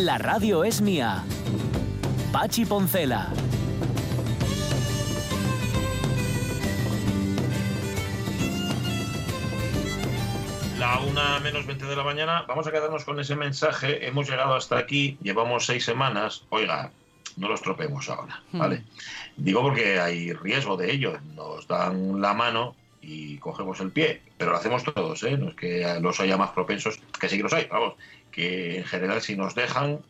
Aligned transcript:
La 0.00 0.16
radio 0.16 0.64
es 0.64 0.80
mía. 0.80 1.22
Pachi 2.32 2.64
Poncela. 2.64 3.28
La 10.78 11.00
una 11.00 11.38
menos 11.40 11.66
20 11.66 11.84
de 11.84 11.96
la 11.96 12.02
mañana. 12.02 12.46
Vamos 12.48 12.66
a 12.66 12.72
quedarnos 12.72 13.04
con 13.04 13.20
ese 13.20 13.36
mensaje. 13.36 14.06
Hemos 14.06 14.30
llegado 14.30 14.54
hasta 14.54 14.78
aquí. 14.78 15.18
Llevamos 15.20 15.66
seis 15.66 15.84
semanas. 15.84 16.44
Oiga, 16.48 16.90
no 17.36 17.48
los 17.48 17.60
tropeemos 17.60 18.08
ahora, 18.08 18.42
¿vale? 18.52 18.84
Digo 19.36 19.60
porque 19.60 20.00
hay 20.00 20.32
riesgo 20.32 20.78
de 20.78 20.92
ello. 20.92 21.18
Nos 21.34 21.68
dan 21.68 22.22
la 22.22 22.32
mano 22.32 22.74
y 23.02 23.38
cogemos 23.38 23.80
el 23.80 23.90
pie, 23.90 24.22
pero 24.36 24.52
lo 24.52 24.56
hacemos 24.56 24.84
todos, 24.84 25.22
¿eh? 25.24 25.36
No 25.36 25.50
es 25.50 25.54
que 25.56 25.98
los 26.00 26.20
haya 26.20 26.36
más 26.36 26.50
propensos, 26.50 26.98
que 27.18 27.28
sí 27.28 27.36
que 27.36 27.42
los 27.42 27.52
hay, 27.52 27.66
vamos, 27.70 27.94
que 28.30 28.78
en 28.78 28.84
general 28.84 29.20
si 29.20 29.36
nos 29.36 29.54
dejan 29.54 30.00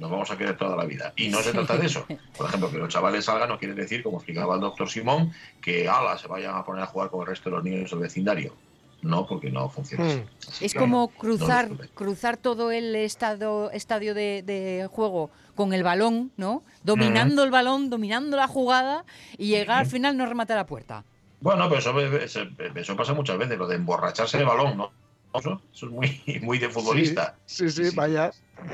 nos 0.00 0.10
vamos 0.10 0.30
a 0.30 0.38
querer 0.38 0.56
toda 0.56 0.74
la 0.74 0.84
vida. 0.86 1.12
Y 1.16 1.28
no 1.28 1.42
se 1.42 1.52
trata 1.52 1.76
de 1.76 1.86
eso. 1.86 2.06
Por 2.38 2.46
ejemplo, 2.46 2.70
que 2.70 2.78
los 2.78 2.88
chavales 2.88 3.26
salgan 3.26 3.48
no 3.50 3.58
quiere 3.58 3.74
decir, 3.74 4.02
como 4.02 4.16
explicaba 4.18 4.54
el 4.54 4.60
doctor 4.62 4.88
Simón, 4.88 5.32
que 5.60 5.86
ala, 5.88 6.16
se 6.16 6.28
vayan 6.28 6.54
a 6.54 6.64
poner 6.64 6.82
a 6.84 6.86
jugar 6.86 7.10
con 7.10 7.20
el 7.20 7.26
resto 7.26 7.50
de 7.50 7.56
los 7.56 7.64
niños 7.64 7.90
del 7.90 7.98
vecindario. 8.00 8.54
No, 9.02 9.26
porque 9.26 9.50
no 9.50 9.68
funciona 9.68 10.06
así. 10.06 10.22
Así 10.48 10.64
Es 10.64 10.72
que 10.72 10.78
como 10.78 11.00
no 11.02 11.08
cruzar, 11.08 11.68
cruzar 11.92 12.38
todo 12.38 12.70
el 12.70 12.96
estado, 12.96 13.70
estadio 13.70 14.14
de, 14.14 14.42
de 14.46 14.88
juego 14.90 15.30
con 15.54 15.74
el 15.74 15.82
balón, 15.82 16.32
¿no? 16.38 16.62
Dominando 16.82 17.44
el 17.44 17.50
balón, 17.50 17.90
dominando 17.90 18.38
la 18.38 18.48
jugada 18.48 19.04
y 19.36 19.48
llegar 19.48 19.80
al 19.80 19.86
final 19.86 20.16
no 20.16 20.24
rematar 20.24 20.56
la 20.56 20.66
puerta. 20.66 21.04
Bueno, 21.40 21.68
pero 21.68 21.80
eso, 21.80 22.00
eso- 22.16 22.48
eso 22.74 22.96
pasa 22.96 23.12
muchas 23.12 23.36
veces, 23.36 23.58
lo 23.58 23.66
de 23.68 23.76
emborracharse 23.76 24.38
de 24.38 24.44
balón, 24.44 24.78
¿no? 24.78 24.90
Eso, 25.38 25.60
eso 25.72 25.86
es 25.86 25.92
muy, 25.92 26.40
muy 26.42 26.58
de 26.58 26.68
futbolista. 26.68 27.36
Sí, 27.46 27.70
sí, 27.70 27.94
vaya. 27.94 28.30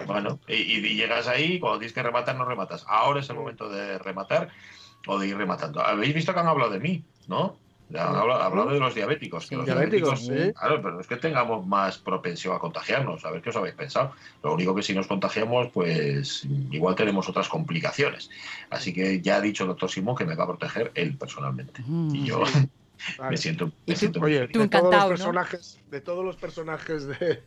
Bueno, 0.07 0.39
y, 0.49 0.55
y 0.55 0.95
llegas 0.95 1.27
ahí, 1.29 1.59
cuando 1.59 1.79
tienes 1.79 1.93
que 1.93 2.03
rematar, 2.03 2.37
no 2.37 2.45
rematas. 2.45 2.85
Ahora 2.89 3.21
es 3.21 3.31
el 3.31 3.37
momento 3.37 3.69
de 3.69 3.99
rematar 3.99 4.49
o 5.07 5.19
de 5.19 5.29
ir 5.29 5.37
rematando. 5.37 5.81
Habéis 5.81 6.15
visto 6.15 6.33
que 6.33 6.41
han 6.41 6.47
hablado 6.47 6.71
de 6.71 6.81
mí, 6.81 7.05
¿no? 7.27 7.57
Han 7.95 8.17
hablado, 8.17 8.67
de 8.71 8.79
los 8.79 8.95
diabéticos. 8.95 9.49
Que 9.49 9.57
los 9.57 9.67
Diabéticos, 9.67 10.23
diabéticos, 10.23 10.61
claro, 10.61 10.83
pero 10.83 11.01
es 11.01 11.07
que 11.07 11.17
tengamos 11.17 11.67
más 11.67 11.99
propensión 11.99 12.55
a 12.55 12.59
contagiarnos. 12.59 13.25
A 13.25 13.31
ver 13.31 13.43
qué 13.43 13.51
os 13.51 13.57
habéis 13.57 13.75
pensado. 13.75 14.13
Lo 14.43 14.55
único 14.55 14.75
que 14.75 14.83
si 14.83 14.95
nos 14.95 15.07
contagiamos, 15.07 15.69
pues 15.73 16.47
igual 16.71 16.95
tenemos 16.95 17.29
otras 17.29 17.49
complicaciones. 17.49 18.31
Así 18.71 18.93
que 18.93 19.21
ya 19.21 19.37
ha 19.37 19.41
dicho 19.41 19.65
el 19.65 19.69
doctor 19.69 19.91
Simón 19.91 20.17
que 20.17 20.25
me 20.25 20.35
va 20.35 20.45
a 20.45 20.49
proteger 20.49 20.91
él 20.95 21.17
personalmente. 21.19 21.83
Y 22.13 22.25
yo 22.25 22.43
me 23.31 23.37
siento, 23.37 23.73
me 23.87 23.97
siento 23.97 24.21
muy 24.21 24.33
Oye, 24.37 24.47
de 24.49 24.69
todos 24.69 24.93
los 24.95 25.05
personajes, 25.07 25.79
de 25.91 26.01
todos 26.01 26.25
los 26.25 26.37
personajes 26.37 27.07
de, 27.07 27.43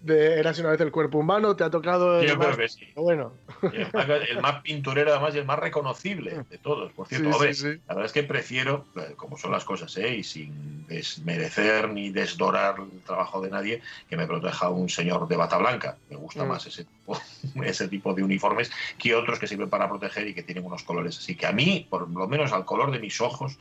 de 0.00 0.38
Érase 0.38 0.60
una 0.60 0.70
vez 0.70 0.80
el 0.80 0.90
cuerpo 0.92 1.18
humano, 1.18 1.56
te 1.56 1.64
ha 1.64 1.70
tocado 1.70 2.20
el 2.20 2.28
Yo 2.28 2.36
creo 2.38 2.48
más- 2.50 2.56
que 2.58 2.68
sí. 2.68 2.86
Bueno, 2.94 3.32
el, 3.72 3.86
más, 3.92 4.08
el 4.28 4.40
más 4.40 4.62
pinturero, 4.62 5.12
además, 5.12 5.34
y 5.34 5.38
el 5.38 5.44
más 5.44 5.58
reconocible 5.58 6.44
de 6.48 6.58
todos. 6.58 6.92
Por 6.92 7.06
cierto, 7.08 7.30
Sí, 7.30 7.36
a 7.36 7.42
ver, 7.42 7.54
sí, 7.54 7.62
sí. 7.74 7.80
la 7.86 7.94
verdad 7.94 8.06
es 8.06 8.12
que 8.12 8.22
prefiero, 8.22 8.86
eh, 8.96 9.14
como 9.16 9.36
son 9.38 9.50
las 9.52 9.64
cosas, 9.64 9.96
¿eh? 9.96 10.16
y 10.16 10.24
sin 10.24 10.86
desmerecer 10.86 11.88
ni 11.90 12.10
desdorar 12.10 12.76
el 12.80 13.00
trabajo 13.02 13.40
de 13.40 13.50
nadie, 13.50 13.82
que 14.08 14.16
me 14.16 14.26
proteja 14.26 14.68
un 14.70 14.88
señor 14.88 15.26
de 15.28 15.36
bata 15.36 15.58
blanca. 15.58 15.96
Me 16.10 16.16
gusta 16.16 16.44
Mm. 16.44 16.48
más 16.48 16.66
ese 16.66 16.84
tipo, 16.84 17.18
ese 17.64 17.88
tipo 17.88 18.14
de 18.14 18.22
uniformes 18.22 18.70
que 18.98 19.14
otros 19.14 19.38
que 19.38 19.46
sirven 19.46 19.70
para 19.70 19.88
proteger 19.88 20.26
y 20.28 20.34
que 20.34 20.42
tienen 20.42 20.64
unos 20.64 20.82
colores 20.82 21.18
así. 21.18 21.34
Que 21.34 21.46
a 21.46 21.52
mí, 21.52 21.86
por 21.88 22.08
lo 22.08 22.26
menos 22.28 22.52
al 22.52 22.64
color 22.64 22.90
de 22.90 22.98
mis 22.98 23.20
ojos, 23.20 23.58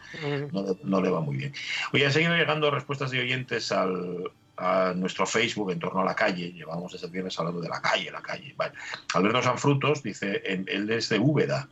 no, 0.52 0.64
le- 0.64 0.78
no 0.84 1.02
le 1.02 1.10
va 1.10 1.22
muy 1.22 1.37
bien. 1.38 1.54
Oye, 1.94 2.06
han 2.06 2.12
seguido 2.12 2.36
llegando 2.36 2.70
respuestas 2.70 3.12
de 3.12 3.20
oyentes 3.20 3.72
al, 3.72 4.32
a 4.58 4.94
nuestro 4.96 5.26
Facebook 5.26 5.72
en 5.72 5.80
torno 5.80 6.02
a 6.02 6.06
la 6.06 6.16
calle. 6.16 6.52
Llevamos 6.52 6.92
desde 6.92 7.08
el 7.08 7.14
viernes 7.14 7.38
hablando 7.40 7.62
de 7.62 7.70
la 7.70 7.82
calle, 7.82 8.12
la 8.12 8.22
calle. 8.22 8.54
Vale. 8.58 8.74
Alberto 9.14 9.42
Sanfrutos 9.42 10.04
dice, 10.04 10.42
él 10.46 10.90
es 10.90 11.10
de 11.10 11.20
Úbeda. 11.20 11.70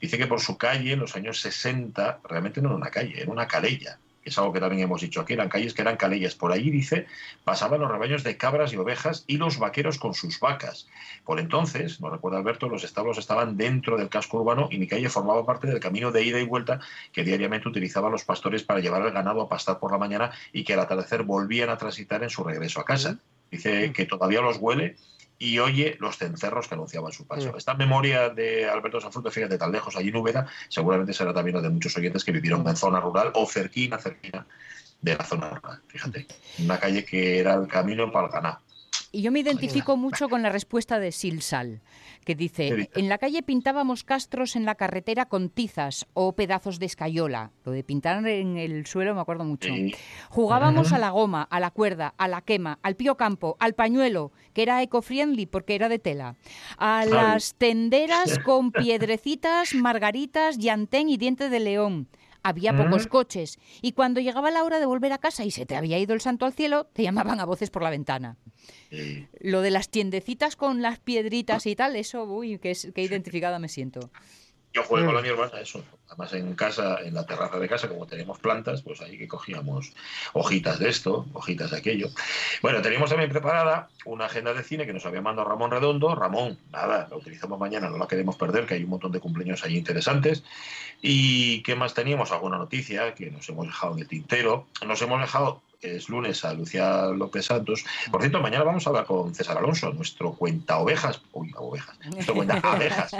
Dice 0.00 0.18
que 0.18 0.26
por 0.26 0.40
su 0.40 0.56
calle, 0.56 0.92
en 0.92 1.00
los 1.00 1.14
años 1.14 1.40
60, 1.40 2.20
realmente 2.24 2.60
no 2.60 2.68
era 2.68 2.76
una 2.76 2.90
calle, 2.90 3.20
era 3.22 3.30
una 3.30 3.46
calella. 3.46 3.98
Es 4.24 4.36
algo 4.38 4.52
que 4.52 4.60
también 4.60 4.82
hemos 4.82 5.00
dicho 5.00 5.20
aquí, 5.20 5.32
eran 5.32 5.48
calles 5.48 5.72
que 5.72 5.82
eran 5.82 5.96
calellas. 5.96 6.34
Por 6.34 6.52
allí, 6.52 6.70
dice, 6.70 7.06
pasaban 7.44 7.80
los 7.80 7.90
rebaños 7.90 8.22
de 8.22 8.36
cabras 8.36 8.72
y 8.72 8.76
ovejas 8.76 9.24
y 9.26 9.38
los 9.38 9.58
vaqueros 9.58 9.98
con 9.98 10.14
sus 10.14 10.38
vacas. 10.38 10.88
Por 11.24 11.40
entonces, 11.40 12.00
nos 12.00 12.12
recuerda 12.12 12.38
Alberto, 12.38 12.68
los 12.68 12.84
establos 12.84 13.18
estaban 13.18 13.56
dentro 13.56 13.96
del 13.96 14.10
casco 14.10 14.38
urbano 14.38 14.68
y 14.70 14.78
mi 14.78 14.86
calle 14.86 15.08
formaba 15.08 15.46
parte 15.46 15.66
del 15.66 15.80
camino 15.80 16.12
de 16.12 16.22
ida 16.22 16.38
y 16.38 16.44
vuelta 16.44 16.80
que 17.12 17.24
diariamente 17.24 17.68
utilizaban 17.68 18.12
los 18.12 18.24
pastores 18.24 18.62
para 18.62 18.80
llevar 18.80 19.02
el 19.02 19.12
ganado 19.12 19.40
a 19.40 19.48
pastar 19.48 19.78
por 19.78 19.90
la 19.90 19.98
mañana 19.98 20.32
y 20.52 20.64
que 20.64 20.74
al 20.74 20.80
atardecer 20.80 21.22
volvían 21.22 21.70
a 21.70 21.78
transitar 21.78 22.22
en 22.22 22.30
su 22.30 22.44
regreso 22.44 22.80
a 22.80 22.84
casa. 22.84 23.18
Dice 23.50 23.92
que 23.92 24.06
todavía 24.06 24.42
los 24.42 24.58
huele 24.58 24.96
y 25.40 25.58
oye 25.58 25.96
los 26.00 26.18
cencerros 26.18 26.68
que 26.68 26.74
anunciaban 26.74 27.10
su 27.12 27.26
paso. 27.26 27.52
Mm. 27.52 27.56
Esta 27.56 27.74
memoria 27.74 28.28
de 28.28 28.68
Alberto 28.68 29.00
Sanfruto, 29.00 29.30
fíjate, 29.30 29.56
tan 29.56 29.72
lejos 29.72 29.96
allí 29.96 30.10
en 30.10 30.16
Úbeda, 30.16 30.46
seguramente 30.68 31.14
será 31.14 31.32
también 31.32 31.56
la 31.56 31.62
de 31.62 31.70
muchos 31.70 31.96
oyentes 31.96 32.22
que 32.22 32.30
vivieron 32.30 32.68
en 32.68 32.76
zona 32.76 33.00
rural 33.00 33.32
o 33.34 33.46
cerquina, 33.46 33.98
cerquina 33.98 34.46
de 35.00 35.16
la 35.16 35.24
zona 35.24 35.48
rural. 35.48 35.80
Fíjate, 35.88 36.26
una 36.58 36.78
calle 36.78 37.06
que 37.06 37.38
era 37.38 37.54
el 37.54 37.66
camino 37.66 38.12
para 38.12 38.26
el 38.26 38.32
ganado. 38.32 38.58
Y 39.12 39.22
yo 39.22 39.32
me 39.32 39.40
identifico 39.40 39.96
mucho 39.96 40.28
con 40.28 40.42
la 40.42 40.50
respuesta 40.50 41.00
de 41.00 41.10
Silsal, 41.10 41.80
que 42.20 42.30
¿Qué 42.30 42.34
dice, 42.36 42.90
en 42.94 43.08
la 43.08 43.18
calle 43.18 43.42
pintábamos 43.42 44.04
castros 44.04 44.54
en 44.54 44.64
la 44.64 44.76
carretera 44.76 45.26
con 45.26 45.48
tizas 45.48 46.06
o 46.14 46.32
pedazos 46.32 46.78
de 46.78 46.86
escayola. 46.86 47.50
Lo 47.64 47.72
de 47.72 47.82
pintar 47.82 48.24
en 48.28 48.56
el 48.56 48.86
suelo 48.86 49.14
me 49.14 49.20
acuerdo 49.20 49.44
mucho. 49.44 49.68
Jugábamos 50.28 50.92
a 50.92 50.98
la 50.98 51.10
goma, 51.10 51.42
a 51.42 51.58
la 51.58 51.70
cuerda, 51.70 52.14
a 52.18 52.28
la 52.28 52.42
quema, 52.42 52.78
al 52.82 52.94
pío 52.94 53.16
campo, 53.16 53.56
al 53.58 53.74
pañuelo, 53.74 54.30
que 54.52 54.62
era 54.62 54.80
eco-friendly 54.82 55.46
porque 55.46 55.74
era 55.74 55.88
de 55.88 55.98
tela, 55.98 56.36
a 56.76 57.04
las 57.04 57.54
tenderas 57.54 58.38
con 58.38 58.70
piedrecitas, 58.70 59.74
margaritas, 59.74 60.58
llantén 60.58 61.08
y 61.08 61.16
diente 61.16 61.48
de 61.48 61.60
león. 61.60 62.08
Había 62.42 62.76
pocos 62.76 63.02
Ujú. 63.02 63.10
coches 63.10 63.58
y 63.82 63.92
cuando 63.92 64.20
llegaba 64.20 64.50
la 64.50 64.64
hora 64.64 64.78
de 64.80 64.86
volver 64.86 65.12
a 65.12 65.18
casa 65.18 65.44
y 65.44 65.50
se 65.50 65.66
te 65.66 65.76
había 65.76 65.98
ido 65.98 66.14
el 66.14 66.20
santo 66.20 66.46
al 66.46 66.52
cielo, 66.52 66.86
te 66.92 67.02
llamaban 67.02 67.40
a 67.40 67.44
voces 67.44 67.70
por 67.70 67.82
la 67.82 67.90
ventana. 67.90 68.36
Lo 69.40 69.60
de 69.60 69.70
las 69.70 69.88
tiendecitas 69.88 70.56
con 70.56 70.82
las 70.82 70.98
piedritas 70.98 71.66
y 71.66 71.76
tal, 71.76 71.96
eso, 71.96 72.24
uy, 72.24 72.58
que 72.58 72.74
identificada 72.96 73.58
me 73.58 73.68
siento. 73.68 74.10
Yo 74.72 74.84
jugué 74.84 75.02
Mm. 75.02 75.06
con 75.06 75.14
la 75.16 75.22
mi 75.22 75.28
hermana, 75.28 75.60
eso. 75.60 75.84
Además, 76.08 76.32
en 76.32 76.54
casa, 76.54 76.98
en 77.02 77.14
la 77.14 77.26
terraza 77.26 77.58
de 77.58 77.68
casa, 77.68 77.88
como 77.88 78.06
teníamos 78.06 78.38
plantas, 78.38 78.82
pues 78.82 79.00
ahí 79.00 79.16
que 79.18 79.26
cogíamos 79.28 79.92
hojitas 80.32 80.78
de 80.78 80.88
esto, 80.88 81.26
hojitas 81.32 81.70
de 81.70 81.78
aquello. 81.78 82.08
Bueno, 82.62 82.80
teníamos 82.82 83.10
también 83.10 83.30
preparada 83.30 83.88
una 84.04 84.26
agenda 84.26 84.54
de 84.54 84.62
cine 84.62 84.86
que 84.86 84.92
nos 84.92 85.06
había 85.06 85.20
mandado 85.20 85.48
Ramón 85.48 85.70
Redondo. 85.70 86.14
Ramón, 86.14 86.58
nada, 86.72 87.06
la 87.10 87.16
utilizamos 87.16 87.58
mañana, 87.58 87.88
no 87.88 87.98
la 87.98 88.06
queremos 88.08 88.36
perder, 88.36 88.66
que 88.66 88.74
hay 88.74 88.84
un 88.84 88.90
montón 88.90 89.12
de 89.12 89.20
cumpleaños 89.20 89.64
ahí 89.64 89.76
interesantes. 89.76 90.42
¿Y 91.02 91.62
qué 91.62 91.74
más 91.76 91.94
teníamos? 91.94 92.30
Alguna 92.32 92.58
noticia 92.58 93.14
que 93.14 93.30
nos 93.30 93.48
hemos 93.48 93.66
dejado 93.66 93.94
en 93.94 94.00
el 94.00 94.08
tintero. 94.08 94.66
Nos 94.86 95.00
hemos 95.02 95.20
dejado, 95.20 95.62
es 95.80 96.08
lunes, 96.08 96.44
a 96.44 96.54
Lucía 96.54 97.06
López 97.06 97.46
Santos. 97.46 97.84
Por 98.10 98.20
cierto, 98.20 98.40
mañana 98.40 98.64
vamos 98.64 98.86
a 98.86 98.90
hablar 98.90 99.06
con 99.06 99.34
César 99.34 99.58
Alonso, 99.58 99.92
nuestro 99.92 100.32
cuenta 100.32 100.78
ovejas. 100.78 101.20
Uy, 101.32 101.52
ovejas. 101.56 101.98
Nuestro 102.12 102.34
cuenta 102.34 102.60
abejas. 102.62 103.16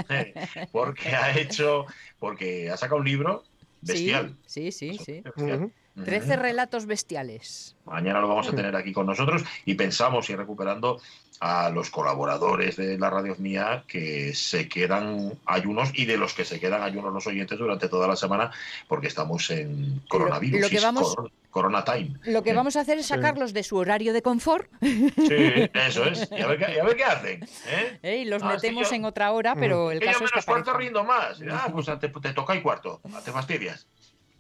porque 0.73 1.09
ha 1.09 1.39
hecho, 1.39 1.87
porque 2.19 2.71
ha 2.71 2.77
sacado 2.77 3.01
un 3.01 3.07
libro 3.07 3.45
bestial. 3.81 4.37
Sí, 4.47 4.73
sí, 4.73 4.93
sí. 4.93 5.05
sí. 5.05 5.21
Bestial. 5.23 5.59
Ujú. 5.59 5.73
Trece 6.05 6.37
relatos 6.37 6.87
bestiales. 6.87 7.77
Mañana 7.85 8.21
lo 8.21 8.29
vamos 8.29 8.49
a 8.49 8.53
tener 8.53 8.75
aquí 8.77 8.93
con 8.93 9.07
nosotros 9.07 9.43
y 9.67 9.75
pensamos 9.75 10.29
ir 10.31 10.37
recuperando 10.39 11.01
a 11.41 11.71
los 11.71 11.91
colaboradores 11.91 12.77
de 12.77 12.99
la 12.99 13.09
radio 13.11 13.35
mía 13.39 13.85
que 13.89 14.35
se 14.35 14.69
quedan 14.69 15.39
ayunos 15.47 15.91
y 15.95 16.05
de 16.05 16.17
los 16.19 16.35
que 16.35 16.45
se 16.45 16.61
quedan 16.61 16.83
ayunos 16.83 17.13
los 17.13 17.27
oyentes 17.27 17.59
durante 17.59 17.89
toda 17.89 18.07
la 18.07 18.15
semana 18.17 18.51
porque 18.89 19.09
estamos 19.09 19.51
en 19.51 20.01
coronavirus. 20.09 20.61
lo 20.61 20.69
que 20.69 20.77
es 20.77 20.83
vamos- 20.83 21.15
corona, 21.17 21.35
corona 21.51 21.85
time. 21.85 22.13
Lo 22.25 22.43
que 22.43 22.51
Eh, 22.51 22.55
vamos 22.55 22.77
a 22.77 22.81
hacer 22.81 22.99
es 22.99 23.07
sacarlos 23.07 23.53
de 23.55 23.63
su 23.63 23.77
horario 23.77 24.13
de 24.13 24.21
confort 24.23 24.71
Sí, 24.81 25.71
eso 25.75 26.05
es. 26.05 26.29
Y 26.31 26.41
a 26.43 26.47
ver 26.47 26.59
qué, 26.59 26.75
y 26.75 26.79
a 26.79 26.85
ver 26.85 26.97
qué 26.97 27.05
hacen. 27.05 27.43
¿eh? 27.69 27.99
¿eh? 28.03 28.17
y 28.19 28.25
los 28.27 28.43
Ah, 28.43 28.51
sí, 28.59 28.67
metemos 28.69 28.91
yo- 28.91 28.97
en 28.97 29.05
otra 29.07 29.33
hora, 29.33 29.55
pero 29.55 29.91
el 29.91 29.99
Que 30.01 30.07
yo 30.07 30.13
caso 30.13 30.25
es 30.25 30.31
que 30.31 30.37
menos 30.37 30.45
cuarto 30.47 30.75
rindo 30.75 31.05
más. 31.05 31.41
Ah, 31.51 31.69
pues 31.73 31.87
te, 31.87 32.09
te 32.09 32.33
toca 32.35 32.55
y 32.55 32.61
cuarto. 32.63 33.01
Te 33.25 33.33
fastidias. 33.33 33.87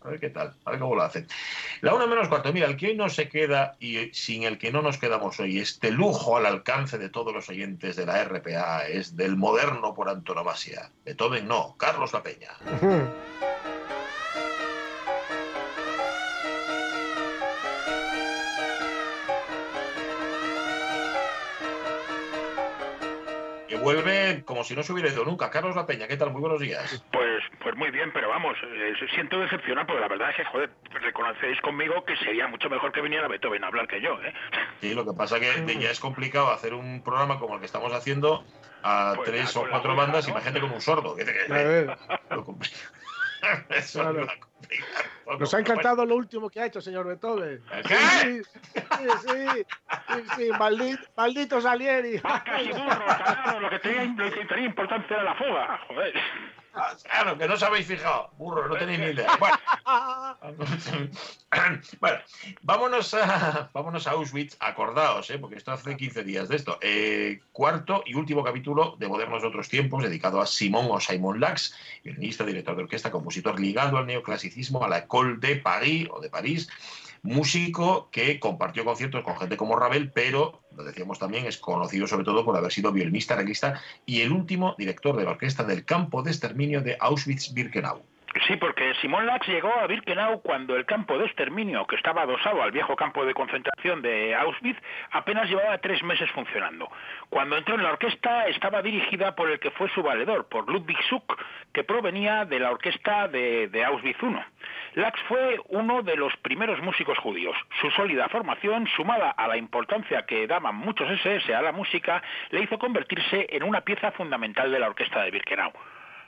A 0.02 0.08
ver 0.08 0.20
qué 0.20 0.31
tal, 0.31 0.55
a 0.64 0.70
ver 0.70 0.81
cómo 0.81 0.94
lo 0.94 1.02
hacen. 1.02 1.26
La 1.82 1.94
una 1.94 2.06
menos 2.06 2.29
cuarto, 2.29 2.52
mira, 2.52 2.67
el 2.67 2.76
que 2.76 2.88
hoy 2.88 2.97
no 2.97 3.11
se 3.11 3.29
queda 3.29 3.76
y 3.81 4.11
sin 4.12 4.44
el 4.44 4.56
que 4.56 4.73
no 4.73 4.81
nos 4.81 4.97
quedamos 4.97 5.38
hoy, 5.41 5.58
este 5.58 5.91
lujo 5.91 6.37
al 6.37 6.47
alcance 6.47 6.97
de 6.97 7.11
todos 7.11 7.35
los 7.35 7.49
oyentes 7.50 7.97
de 7.97 8.06
la 8.06 8.25
RPA, 8.25 8.87
es 8.87 9.17
del 9.17 9.37
moderno 9.37 9.93
por 9.93 10.08
antonomasia. 10.08 10.91
Beethoven 11.05 11.47
no, 11.47 11.75
Carlos 11.76 12.12
La. 12.12 12.56
vuelve 23.81 24.43
como 24.44 24.65
si 24.65 24.75
no 24.77 24.82
se 24.82 24.93
hubiera 24.93 25.11
ido 25.11 25.25
nunca. 25.25 25.50
Carlos 25.50 25.75
La 25.77 25.87
Peña, 25.87 26.06
¿qué 26.06 26.17
tal? 26.17 26.31
Muy 26.31 26.41
buenos 26.41 26.61
días. 26.61 27.05
Pues, 27.12 27.43
pues 27.62 27.77
muy 27.77 27.91
bien, 27.91 28.11
pero 28.12 28.29
vamos, 28.29 28.56
eh, 28.62 28.93
siento 29.15 29.38
decepcionar 29.41 29.87
porque 29.87 30.00
la 30.00 30.09
verdad 30.09 30.31
es 30.31 30.37
que, 30.37 30.44
joder, 30.44 30.71
reconocéis 31.00 31.61
conmigo 31.61 32.05
que 32.05 32.17
sería 32.17 32.47
mucho 32.47 32.69
mejor 32.69 32.93
que 32.93 33.00
viniera 33.00 33.29
Beethoven 33.29 33.65
a 33.65 33.69
hablar 33.69 33.88
que 33.88 34.00
yo, 34.00 34.21
¿eh? 34.23 34.32
Sí, 34.81 34.94
lo 34.94 35.05
que 35.05 35.12
pasa 35.17 35.41
que 35.41 35.77
ya 35.79 35.91
es 35.91 36.00
complicado 36.00 36.50
hacer 36.50 36.75
un 36.75 37.03
programa 37.03 37.38
como 37.38 37.55
el 37.55 37.61
que 37.61 37.67
estamos 37.67 37.93
haciendo 37.93 38.44
a 38.82 39.12
Pues 39.17 39.31
tres 39.31 39.56
o 39.56 39.61
cuatro 39.69 39.91
música, 39.91 39.94
bandas, 39.94 40.27
¿no? 40.27 40.31
imagínate 40.32 40.61
con 40.61 40.73
un 40.73 40.81
sordo. 40.81 41.15
que- 41.17 41.25
que- 41.25 41.53
A 41.53 41.56
ver, 41.56 41.97
lo 42.31 42.44
Eso 43.71 44.00
Claro. 44.03 44.21
lo 44.21 44.27
nos 44.27 44.29
ha 44.35 44.37
pero 45.27 45.38
bueno. 45.38 45.59
encantado 45.59 46.05
lo 46.05 46.17
último 46.17 46.50
que 46.50 46.61
ha 46.61 46.67
hecho, 46.67 46.81
señor 46.82 47.06
Beethoven. 47.06 47.62
¿Qué? 47.88 48.43
Sí, 49.23 49.64
sí, 50.08 50.23
sí, 50.37 50.50
maldito, 50.58 51.02
maldito 51.17 51.61
Salieri. 51.61 52.19
Vacas 52.19 52.62
y 52.62 52.69
burros, 52.69 53.17
claro, 53.17 53.61
lo 53.61 53.70
que 53.70 53.79
tenía, 53.79 54.05
lo 54.05 54.32
que 54.32 54.44
tenía 54.47 54.67
importancia 54.67 55.17
era 55.17 55.25
la 55.25 55.35
fuga, 55.35 55.81
joder. 55.88 56.14
Ah, 56.75 56.94
Claro, 57.02 57.37
que 57.37 57.49
no 57.49 57.55
os 57.55 57.62
habéis 57.62 57.87
fijado. 57.87 58.31
Burro, 58.38 58.69
no 58.69 58.76
tenéis 58.76 59.00
ni 59.00 59.06
idea. 59.06 59.29
Bueno, 60.50 60.64
bueno, 62.00 62.19
vámonos 62.62 63.12
a, 63.14 63.70
vámonos 63.75 64.06
a 64.06 64.12
Auschwitz, 64.12 64.56
acordaos, 64.61 65.29
¿eh? 65.31 65.38
porque 65.38 65.56
esto 65.56 65.73
hace 65.73 65.96
15 65.96 66.23
días 66.23 66.49
de 66.49 66.56
esto. 66.56 66.79
Eh, 66.81 67.41
cuarto 67.53 68.03
y 68.06 68.14
último 68.14 68.44
capítulo 68.44 68.96
de 68.99 69.08
Modernos 69.08 69.43
de 69.43 69.49
otros 69.49 69.69
tiempos, 69.69 70.03
dedicado 70.03 70.41
a 70.41 70.46
Simón 70.46 70.87
o 70.91 71.00
Simon 71.00 71.41
Lax, 71.41 71.76
violinista, 72.05 72.44
director 72.44 72.76
de 72.76 72.85
orquesta, 72.85 73.11
compositor 73.11 73.58
ligado 73.58 73.99
al 73.99 74.06
neoclasicismo, 74.06 74.85
a 74.85 74.88
la 74.88 74.99
École 74.99 75.38
de 75.38 75.56
Paris 75.56 76.08
o 76.11 76.20
de 76.20 76.31
París, 76.31 76.69
músico 77.22 78.08
que 78.11 78.40
compartió 78.40 78.84
conciertos 78.84 79.22
con 79.25 79.37
gente 79.37 79.56
como 79.56 79.76
Ravel, 79.76 80.11
pero, 80.12 80.62
lo 80.76 80.84
decíamos 80.84 81.19
también, 81.19 81.46
es 81.46 81.58
conocido 81.58 82.06
sobre 82.06 82.25
todo 82.25 82.44
por 82.44 82.56
haber 82.56 82.72
sido 82.72 82.93
violinista, 82.93 83.34
arreglista 83.34 83.81
y 84.06 84.20
el 84.20 84.32
último 84.32 84.75
director 84.78 85.17
de 85.17 85.25
la 85.25 85.32
orquesta 85.32 85.64
del 85.64 85.84
campo 85.84 86.22
de 86.22 86.31
exterminio 86.31 86.81
de 86.81 86.99
Auschwitz-Birkenau. 86.99 88.02
Sí, 88.47 88.56
porque 88.56 88.94
Simón 89.00 89.27
Lax 89.27 89.49
llegó 89.49 89.75
a 89.75 89.88
Birkenau 89.88 90.41
cuando 90.41 90.77
el 90.77 90.87
campo 90.87 91.19
de 91.19 91.27
exterminio, 91.27 91.85
que 91.87 91.97
estaba 91.97 92.23
adosado 92.23 92.62
al 92.62 92.71
viejo 92.71 92.94
campo 92.94 93.25
de 93.25 93.35
concentración 93.35 94.03
de 94.03 94.37
Auschwitz, 94.37 94.81
apenas 95.11 95.49
llevaba 95.49 95.79
tres 95.79 96.00
meses 96.05 96.31
funcionando. 96.31 96.88
Cuando 97.29 97.56
entró 97.56 97.75
en 97.75 97.82
la 97.82 97.91
orquesta 97.91 98.47
estaba 98.47 98.82
dirigida 98.82 99.35
por 99.35 99.50
el 99.50 99.59
que 99.59 99.73
fue 99.73 99.88
su 99.91 100.03
valedor, 100.05 100.49
por 100.49 100.71
Ludwig 100.71 100.99
Schuck, 101.03 101.43
que 101.73 101.82
provenía 101.82 102.44
de 102.44 102.61
la 102.61 102.71
orquesta 102.71 103.27
de, 103.27 103.67
de 103.67 103.85
Auschwitz 103.85 104.23
I. 104.23 105.00
Lax 105.00 105.21
fue 105.27 105.59
uno 105.69 106.03
de 106.03 106.15
los 106.15 106.37
primeros 106.37 106.81
músicos 106.82 107.19
judíos. 107.19 107.56
Su 107.81 107.91
sólida 107.91 108.29
formación, 108.29 108.87
sumada 108.97 109.31
a 109.31 109.49
la 109.49 109.56
importancia 109.56 110.25
que 110.25 110.47
daban 110.47 110.77
muchos 110.77 111.11
SS 111.11 111.53
a 111.53 111.62
la 111.62 111.73
música, 111.73 112.23
le 112.50 112.62
hizo 112.62 112.79
convertirse 112.79 113.49
en 113.50 113.65
una 113.65 113.81
pieza 113.81 114.12
fundamental 114.12 114.71
de 114.71 114.79
la 114.79 114.87
orquesta 114.87 115.23
de 115.23 115.32
Birkenau. 115.32 115.73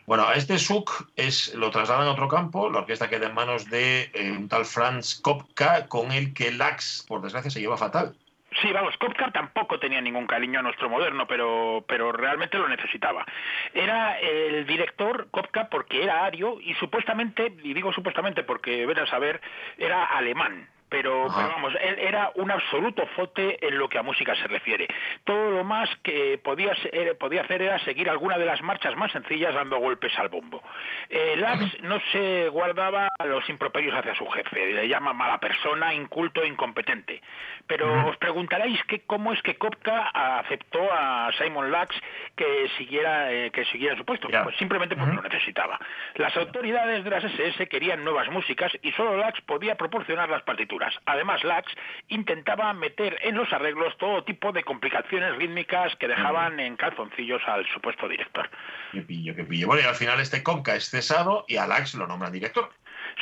Bueno, 0.06 0.26
a 0.26 0.34
este 0.34 0.58
Suk 0.58 1.08
es, 1.16 1.54
lo 1.54 1.70
trasladan 1.70 2.08
a 2.08 2.12
otro 2.12 2.28
campo, 2.28 2.68
la 2.70 2.80
orquesta 2.80 3.08
queda 3.08 3.28
en 3.28 3.34
manos 3.34 3.70
de 3.70 4.10
eh, 4.14 4.32
un 4.32 4.48
tal 4.48 4.64
Franz 4.64 5.20
Kopka, 5.20 5.86
con 5.86 6.10
el 6.10 6.34
que 6.34 6.50
Lax, 6.50 7.04
por 7.06 7.22
desgracia, 7.22 7.50
se 7.50 7.60
lleva 7.60 7.76
fatal. 7.76 8.14
Sí, 8.60 8.70
vamos, 8.72 8.96
Kopka 8.98 9.30
tampoco 9.30 9.78
tenía 9.78 10.00
ningún 10.00 10.26
cariño 10.26 10.58
a 10.58 10.62
nuestro 10.62 10.90
moderno, 10.90 11.26
pero, 11.26 11.84
pero 11.88 12.12
realmente 12.12 12.58
lo 12.58 12.68
necesitaba. 12.68 13.24
Era 13.72 14.18
el 14.20 14.66
director 14.66 15.28
Kopka 15.30 15.68
porque 15.70 16.02
era 16.02 16.24
ario 16.24 16.60
y 16.60 16.74
supuestamente, 16.74 17.52
y 17.62 17.72
digo 17.72 17.92
supuestamente 17.92 18.42
porque 18.42 18.84
ven 18.84 18.98
a 18.98 19.06
saber, 19.06 19.40
era 19.78 20.04
alemán. 20.04 20.68
Pero, 20.92 21.26
vamos, 21.52 21.72
él 21.80 21.98
era 21.98 22.30
un 22.36 22.50
absoluto 22.50 23.06
fote 23.16 23.66
en 23.66 23.78
lo 23.78 23.88
que 23.88 23.98
a 23.98 24.02
música 24.02 24.34
se 24.36 24.46
refiere. 24.46 24.86
Todo 25.24 25.50
lo 25.50 25.64
más 25.64 25.88
que 26.04 26.38
podía, 26.38 26.74
ser- 26.76 27.16
podía 27.18 27.40
hacer 27.42 27.62
era 27.62 27.78
seguir 27.80 28.10
alguna 28.10 28.36
de 28.38 28.44
las 28.44 28.60
marchas 28.62 28.94
más 28.94 29.10
sencillas 29.10 29.54
dando 29.54 29.78
golpes 29.78 30.12
al 30.18 30.28
bombo. 30.28 30.62
Eh, 31.08 31.34
Lax 31.38 31.80
no 31.82 31.98
se 32.12 32.48
guardaba 32.50 33.08
los 33.24 33.48
improperios 33.48 33.94
hacia 33.96 34.14
su 34.14 34.26
jefe, 34.28 34.66
le 34.74 34.86
llama 34.86 35.12
mala 35.14 35.38
persona, 35.40 35.94
inculto, 35.94 36.44
incompetente. 36.44 37.22
Pero 37.66 38.08
os 38.08 38.16
preguntaréis 38.18 38.82
que 38.84 39.00
cómo 39.06 39.32
es 39.32 39.40
que 39.42 39.56
Kopka 39.56 40.08
aceptó 40.12 40.92
a 40.92 41.30
Simon 41.38 41.70
Lax 41.72 41.96
que 42.36 42.68
siguiera, 42.76 43.32
eh, 43.32 43.50
que 43.50 43.64
siguiera 43.66 43.96
su 43.96 44.04
puesto. 44.04 44.28
Pues 44.44 44.56
simplemente 44.56 44.94
porque 44.96 45.14
lo 45.14 45.22
necesitaba. 45.22 45.78
Las 46.16 46.36
autoridades 46.36 47.02
de 47.04 47.10
las 47.10 47.24
SS 47.24 47.66
querían 47.68 48.04
nuevas 48.04 48.28
músicas 48.28 48.70
y 48.82 48.92
solo 48.92 49.16
Lax 49.16 49.40
podía 49.42 49.74
proporcionar 49.76 50.28
las 50.28 50.42
partituras. 50.42 50.81
Además, 51.06 51.42
Lax 51.44 51.72
intentaba 52.08 52.72
meter 52.72 53.18
en 53.22 53.36
los 53.36 53.52
arreglos 53.52 53.96
todo 53.98 54.24
tipo 54.24 54.52
de 54.52 54.62
complicaciones 54.62 55.36
rítmicas 55.36 55.94
que 55.96 56.08
dejaban 56.08 56.60
en 56.60 56.76
calzoncillos 56.76 57.42
al 57.46 57.66
supuesto 57.72 58.08
director. 58.08 58.48
Qué 58.92 59.02
pillo, 59.02 59.34
qué 59.34 59.44
pillo. 59.44 59.66
Bueno, 59.66 59.82
y 59.82 59.86
al 59.86 59.94
final 59.94 60.20
este 60.20 60.42
Kopka 60.42 60.74
es 60.74 60.90
cesado 60.90 61.44
y 61.48 61.56
a 61.56 61.66
Lax 61.66 61.94
lo 61.94 62.06
nombran 62.06 62.32
director. 62.32 62.70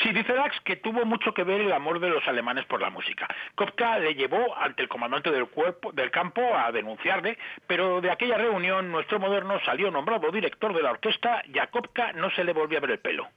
Sí, 0.02 0.12
dice 0.12 0.34
Lax 0.34 0.58
que 0.64 0.76
tuvo 0.76 1.04
mucho 1.04 1.34
que 1.34 1.44
ver 1.44 1.60
el 1.60 1.72
amor 1.72 2.00
de 2.00 2.08
los 2.08 2.26
alemanes 2.26 2.64
por 2.66 2.80
la 2.80 2.90
música. 2.90 3.28
Kopka 3.54 3.98
le 3.98 4.14
llevó 4.14 4.56
ante 4.56 4.82
el 4.82 4.88
comandante 4.88 5.30
del, 5.30 5.48
cuerpo, 5.48 5.92
del 5.92 6.10
campo 6.10 6.42
a 6.56 6.70
denunciarle, 6.72 7.38
pero 7.66 8.00
de 8.00 8.10
aquella 8.10 8.38
reunión 8.38 8.90
nuestro 8.90 9.18
moderno 9.18 9.60
salió 9.64 9.90
nombrado 9.90 10.30
director 10.30 10.74
de 10.74 10.82
la 10.82 10.92
orquesta 10.92 11.42
y 11.52 11.58
a 11.58 11.66
Kopka 11.66 12.12
no 12.12 12.30
se 12.30 12.44
le 12.44 12.52
volvió 12.52 12.78
a 12.78 12.82
ver 12.82 12.92
el 12.92 12.98
pelo. 13.00 13.28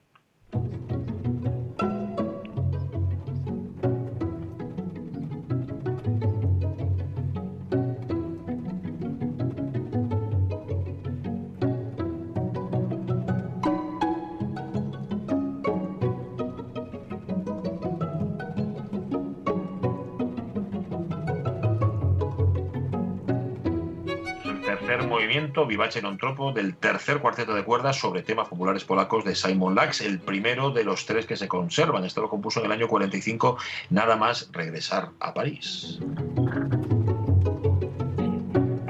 Movimiento, 25.06 25.66
Vivace 25.66 26.02
non 26.02 26.16
tropo, 26.18 26.52
del 26.52 26.76
tercer 26.76 27.18
cuarteto 27.18 27.54
de 27.54 27.64
cuerdas 27.64 27.98
sobre 27.98 28.22
temas 28.22 28.48
populares 28.48 28.84
polacos 28.84 29.24
de 29.24 29.34
Simon 29.34 29.74
Lax, 29.74 30.00
el 30.00 30.20
primero 30.20 30.70
de 30.70 30.84
los 30.84 31.06
tres 31.06 31.26
que 31.26 31.36
se 31.36 31.48
conservan. 31.48 32.04
Esto 32.04 32.20
lo 32.20 32.28
compuso 32.28 32.60
en 32.60 32.66
el 32.66 32.72
año 32.72 32.88
45, 32.88 33.58
nada 33.90 34.16
más 34.16 34.50
regresar 34.52 35.10
a 35.20 35.34
París. 35.34 36.00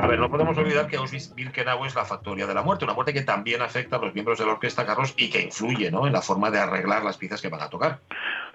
A 0.04 0.06
ver, 0.06 0.18
no 0.18 0.30
podemos 0.30 0.58
olvidar 0.58 0.86
que 0.86 0.98
Auschwitz-Birkenau 0.98 1.86
es 1.86 1.94
la 1.94 2.04
factoría 2.04 2.46
de 2.46 2.52
la 2.52 2.62
muerte, 2.62 2.84
una 2.84 2.92
muerte 2.92 3.14
que 3.14 3.22
también 3.22 3.62
afecta 3.62 3.96
a 3.96 3.98
los 4.00 4.12
miembros 4.12 4.38
de 4.38 4.44
la 4.44 4.52
orquesta, 4.52 4.84
Carlos, 4.84 5.14
y 5.16 5.30
que 5.30 5.40
influye 5.40 5.90
¿no? 5.90 6.06
en 6.06 6.12
la 6.12 6.20
forma 6.20 6.50
de 6.50 6.58
arreglar 6.58 7.02
las 7.04 7.16
piezas 7.16 7.40
que 7.40 7.48
van 7.48 7.62
a 7.62 7.70
tocar. 7.70 8.00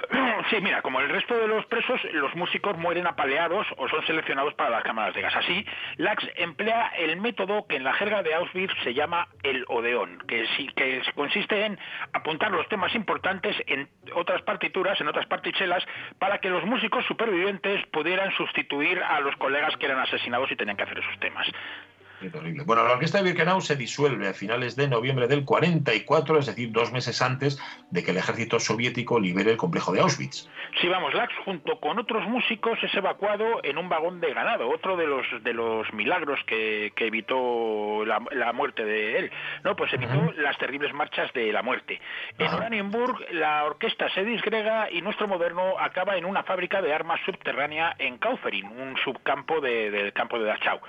Sí, 0.50 0.58
mira, 0.62 0.82
como 0.82 1.00
el 1.00 1.10
resto 1.10 1.38
de 1.38 1.48
los 1.48 1.66
presos, 1.68 2.02
los 2.14 2.36
músicos 2.36 2.78
mueren 2.78 3.08
apaleados 3.08 3.68
o 3.78 3.88
son 3.88 4.06
seleccionados 4.06 4.54
para 4.56 4.70
las 4.70 4.84
cámaras 4.84 5.14
de 5.14 5.22
gas. 5.22 5.36
Así, 5.36 5.66
Lax 5.98 6.28
emplea 6.36 6.88
el 6.98 7.20
método 7.22 7.68
que 7.68 7.76
en 7.76 7.84
la 7.84 7.94
jerga 7.94 8.24
de 8.24 8.34
Auschwitz 8.34 8.74
se 8.84 8.94
llama 8.94 9.28
el 9.44 9.66
odeón, 9.68 10.20
que, 10.28 10.48
sí, 10.58 10.68
que 10.76 11.02
consiste 11.16 11.66
en 11.66 11.78
apuntar 12.14 12.52
los 12.52 12.68
temas 12.70 12.94
importantes 12.96 13.56
en 13.68 13.90
otras 14.16 14.42
partituras, 14.42 15.00
en 15.02 15.08
otras 15.08 15.28
partichelas, 15.28 15.84
para 16.18 16.40
que 16.40 16.50
los 16.50 16.66
músicos 16.66 17.06
supervivientes 17.06 17.86
pudieran 17.88 18.32
sustituir 18.34 19.02
a 19.04 19.20
los 19.20 19.36
colegas 19.36 19.76
que 19.78 19.86
eran 19.86 20.00
asesinados 20.00 20.52
y 20.52 20.56
tenían 20.56 20.78
que 20.78 20.84
hacer 20.84 21.00
esos 21.00 21.20
temas. 21.20 21.48
Qué 22.20 22.30
terrible. 22.30 22.64
Bueno, 22.66 22.84
la 22.84 22.92
orquesta 22.94 23.20
de 23.20 23.24
Birkenau 23.24 23.62
se 23.62 23.76
disuelve 23.78 24.28
a 24.28 24.34
finales 24.34 24.76
de 24.76 24.88
noviembre 24.90 25.28
del 25.28 25.46
44, 25.46 26.40
es 26.40 26.48
decir, 26.48 26.72
dos 26.72 26.92
meses 26.92 27.22
antes 27.22 27.58
de 27.92 28.04
que 28.04 28.12
el 28.12 28.18
ejército 28.18 28.60
soviético 28.60 29.20
libere 29.20 29.52
el 29.52 29.58
complejo 29.58 29.94
de 29.94 30.02
Auschwitz. 30.02 30.48
Sí, 30.82 30.88
vamos, 30.90 31.14
Lax 31.14 31.34
junto 31.46 31.80
con 31.80 31.98
otros 31.98 32.28
músicos 32.28 32.78
es 32.84 32.94
evacuado 32.94 33.62
en 33.64 33.78
un 33.78 33.88
vagón 33.88 34.20
de 34.20 34.34
ganado, 34.34 34.70
otro 34.70 34.98
de 34.98 35.08
los 35.08 35.26
de 35.44 35.54
los 35.54 35.92
milagros 35.94 36.40
que, 36.46 36.92
que 36.96 37.08
evitó 37.08 38.04
la, 38.06 38.20
la 38.32 38.52
muerte 38.54 38.84
de 38.84 39.18
él. 39.20 39.32
No, 39.64 39.76
pues 39.76 39.94
evitó 39.94 40.34
las 40.38 40.58
terribles 40.58 40.94
marchas 40.94 41.32
de 41.34 41.52
la 41.54 41.64
muerte. 41.64 42.00
En. 42.38 42.48
Oranienburg 42.54 43.32
la 43.32 43.64
orquesta 43.64 44.10
se 44.14 44.26
disgrega 44.26 44.92
y 44.92 45.02
nuestro 45.02 45.28
moderno 45.28 45.80
acaba 45.80 46.18
en 46.18 46.26
una 46.26 46.44
fábrica 46.44 46.82
de 46.82 46.94
armas 46.94 47.20
subterránea 47.26 47.96
en 47.98 48.18
Kaufering, 48.18 48.66
un 48.68 48.98
subcampo 49.04 49.62
de- 49.62 49.90
del 49.90 50.12
campo 50.14 50.38
de 50.38 50.46
Dachau. 50.46 50.80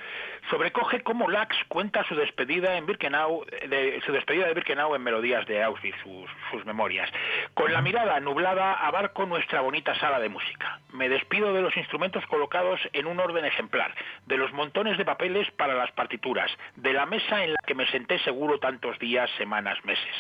Sobrecoge 0.51 1.03
cómo 1.03 1.20
Lax 1.29 1.57
cuenta 1.69 2.05
su 2.05 2.15
despedida 2.15 2.77
en 2.77 2.87
Birkenau, 2.87 3.45
de, 3.69 4.01
su 4.07 4.13
despedida 4.13 4.47
de 4.47 4.55
Birkenau 4.55 4.95
en 4.95 5.03
Melodías 5.03 5.47
de 5.47 5.63
Auschwitz, 5.63 5.97
sus, 6.03 6.31
sus 6.51 6.65
memorias. 6.65 7.11
Con 7.55 7.73
la 7.73 7.83
mirada 7.83 8.19
nublada 8.21 8.75
abarco 8.75 9.27
nuestra 9.27 9.61
bonita 9.61 9.95
sala 9.97 10.21
de 10.21 10.29
música. 10.29 10.81
Me 10.93 11.09
despido 11.09 11.53
de 11.53 11.63
los 11.63 11.77
instrumentos 11.77 12.25
colocados 12.27 12.81
en 12.93 13.07
un 13.07 13.21
orden 13.21 13.45
ejemplar, 13.45 13.95
de 14.27 14.37
los 14.37 14.53
montones 14.53 14.99
de 14.99 15.05
papeles 15.05 15.51
para 15.53 15.75
las 15.75 15.93
partituras, 15.93 16.51
de 16.77 16.93
la 16.93 17.07
mesa 17.07 17.45
en 17.45 17.53
la 17.53 17.61
que 17.67 17.75
me 17.75 17.87
senté 17.89 18.19
seguro 18.21 18.59
tantos 18.59 18.99
días, 18.99 19.31
semanas, 19.39 19.85
meses. 19.85 20.15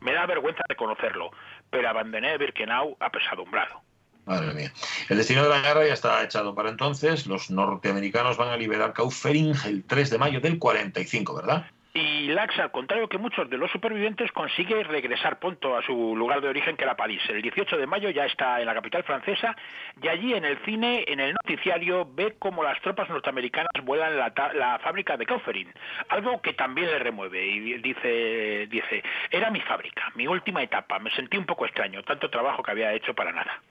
Me 0.00 0.12
da 0.12 0.26
vergüenza 0.26 0.62
reconocerlo, 0.68 1.30
pero 1.70 1.88
abandoné 1.88 2.36
Birkenau 2.38 2.96
apesadumbrado. 3.00 3.82
Madre 4.26 4.54
mía. 4.54 4.72
El 5.08 5.18
destino 5.18 5.42
de 5.42 5.50
la 5.50 5.60
guerra 5.60 5.86
ya 5.86 5.92
está 5.92 6.22
echado 6.22 6.54
para 6.54 6.70
entonces. 6.70 7.26
Los 7.26 7.50
norteamericanos 7.50 8.36
van 8.36 8.48
a 8.48 8.56
liberar 8.56 8.92
Kaufering 8.92 9.54
el 9.66 9.84
3 9.84 10.10
de 10.10 10.18
mayo 10.18 10.40
del 10.40 10.58
45, 10.58 11.34
¿verdad? 11.34 11.66
Y 11.96 12.26
Lax, 12.26 12.58
al 12.58 12.72
contrario 12.72 13.08
que 13.08 13.18
muchos 13.18 13.48
de 13.48 13.56
los 13.56 13.70
supervivientes, 13.70 14.32
consigue 14.32 14.82
regresar 14.82 15.38
pronto 15.38 15.76
a 15.76 15.82
su 15.82 16.16
lugar 16.16 16.40
de 16.40 16.48
origen, 16.48 16.76
que 16.76 16.82
era 16.82 16.96
París. 16.96 17.22
El 17.28 17.40
18 17.40 17.76
de 17.76 17.86
mayo 17.86 18.10
ya 18.10 18.24
está 18.24 18.58
en 18.58 18.66
la 18.66 18.74
capital 18.74 19.04
francesa 19.04 19.54
y 20.02 20.08
allí 20.08 20.34
en 20.34 20.44
el 20.44 20.58
cine, 20.64 21.04
en 21.06 21.20
el 21.20 21.34
noticiario, 21.34 22.04
ve 22.12 22.34
cómo 22.36 22.64
las 22.64 22.80
tropas 22.80 23.08
norteamericanas 23.08 23.70
vuelan 23.84 24.18
la, 24.18 24.32
la 24.54 24.80
fábrica 24.80 25.16
de 25.16 25.24
Kaufering, 25.24 25.72
algo 26.08 26.42
que 26.42 26.54
también 26.54 26.88
le 26.88 26.98
remueve. 26.98 27.46
Y 27.46 27.74
dice, 27.78 28.66
dice, 28.66 29.04
era 29.30 29.52
mi 29.52 29.60
fábrica, 29.60 30.10
mi 30.16 30.26
última 30.26 30.64
etapa. 30.64 30.98
Me 30.98 31.14
sentí 31.14 31.36
un 31.36 31.46
poco 31.46 31.64
extraño, 31.64 32.02
tanto 32.02 32.28
trabajo 32.28 32.64
que 32.64 32.72
había 32.72 32.92
hecho 32.92 33.14
para 33.14 33.30
nada. 33.30 33.62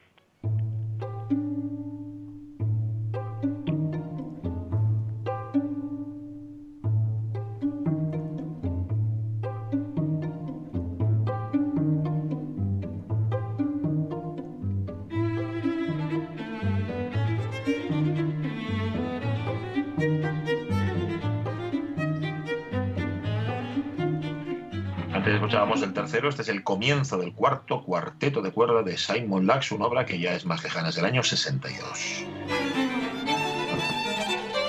Escuchábamos 25.54 25.84
el 25.84 25.94
tercero, 25.94 26.30
este 26.30 26.42
es 26.42 26.50
el 26.50 26.64
comienzo 26.64 27.16
del 27.20 27.32
cuarto 27.32 27.84
cuarteto 27.84 28.42
de 28.42 28.52
cuerda 28.52 28.82
de 28.82 28.98
Simon 28.98 29.46
Lax, 29.46 29.72
una 29.72 29.86
obra 29.86 30.04
que 30.04 30.18
ya 30.18 30.34
es 30.34 30.48
más 30.48 30.64
lejana, 30.64 30.90
es 30.90 30.96
del 30.96 31.06
año 31.06 31.22
62. 31.22 32.26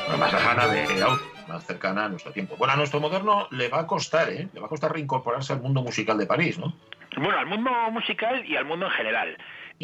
Bueno, 0.04 0.18
más 0.18 0.30
lejana 0.30 0.66
de 0.66 0.86
más 1.48 1.64
cercana 1.64 2.04
a 2.04 2.08
nuestro 2.10 2.32
tiempo. 2.32 2.56
Bueno, 2.58 2.74
a 2.74 2.76
nuestro 2.76 3.00
moderno 3.00 3.48
le 3.50 3.70
va 3.70 3.80
a 3.80 3.86
costar, 3.86 4.28
¿eh? 4.28 4.46
Le 4.52 4.60
va 4.60 4.66
a 4.66 4.68
costar 4.68 4.92
reincorporarse 4.92 5.54
al 5.54 5.62
mundo 5.62 5.82
musical 5.82 6.18
de 6.18 6.26
París, 6.26 6.58
¿no? 6.58 6.74
Bueno, 7.16 7.38
al 7.38 7.46
mundo 7.46 7.70
musical 7.90 8.44
y 8.44 8.56
al 8.56 8.66
mundo 8.66 8.84
en 8.84 8.92
general. 8.92 9.38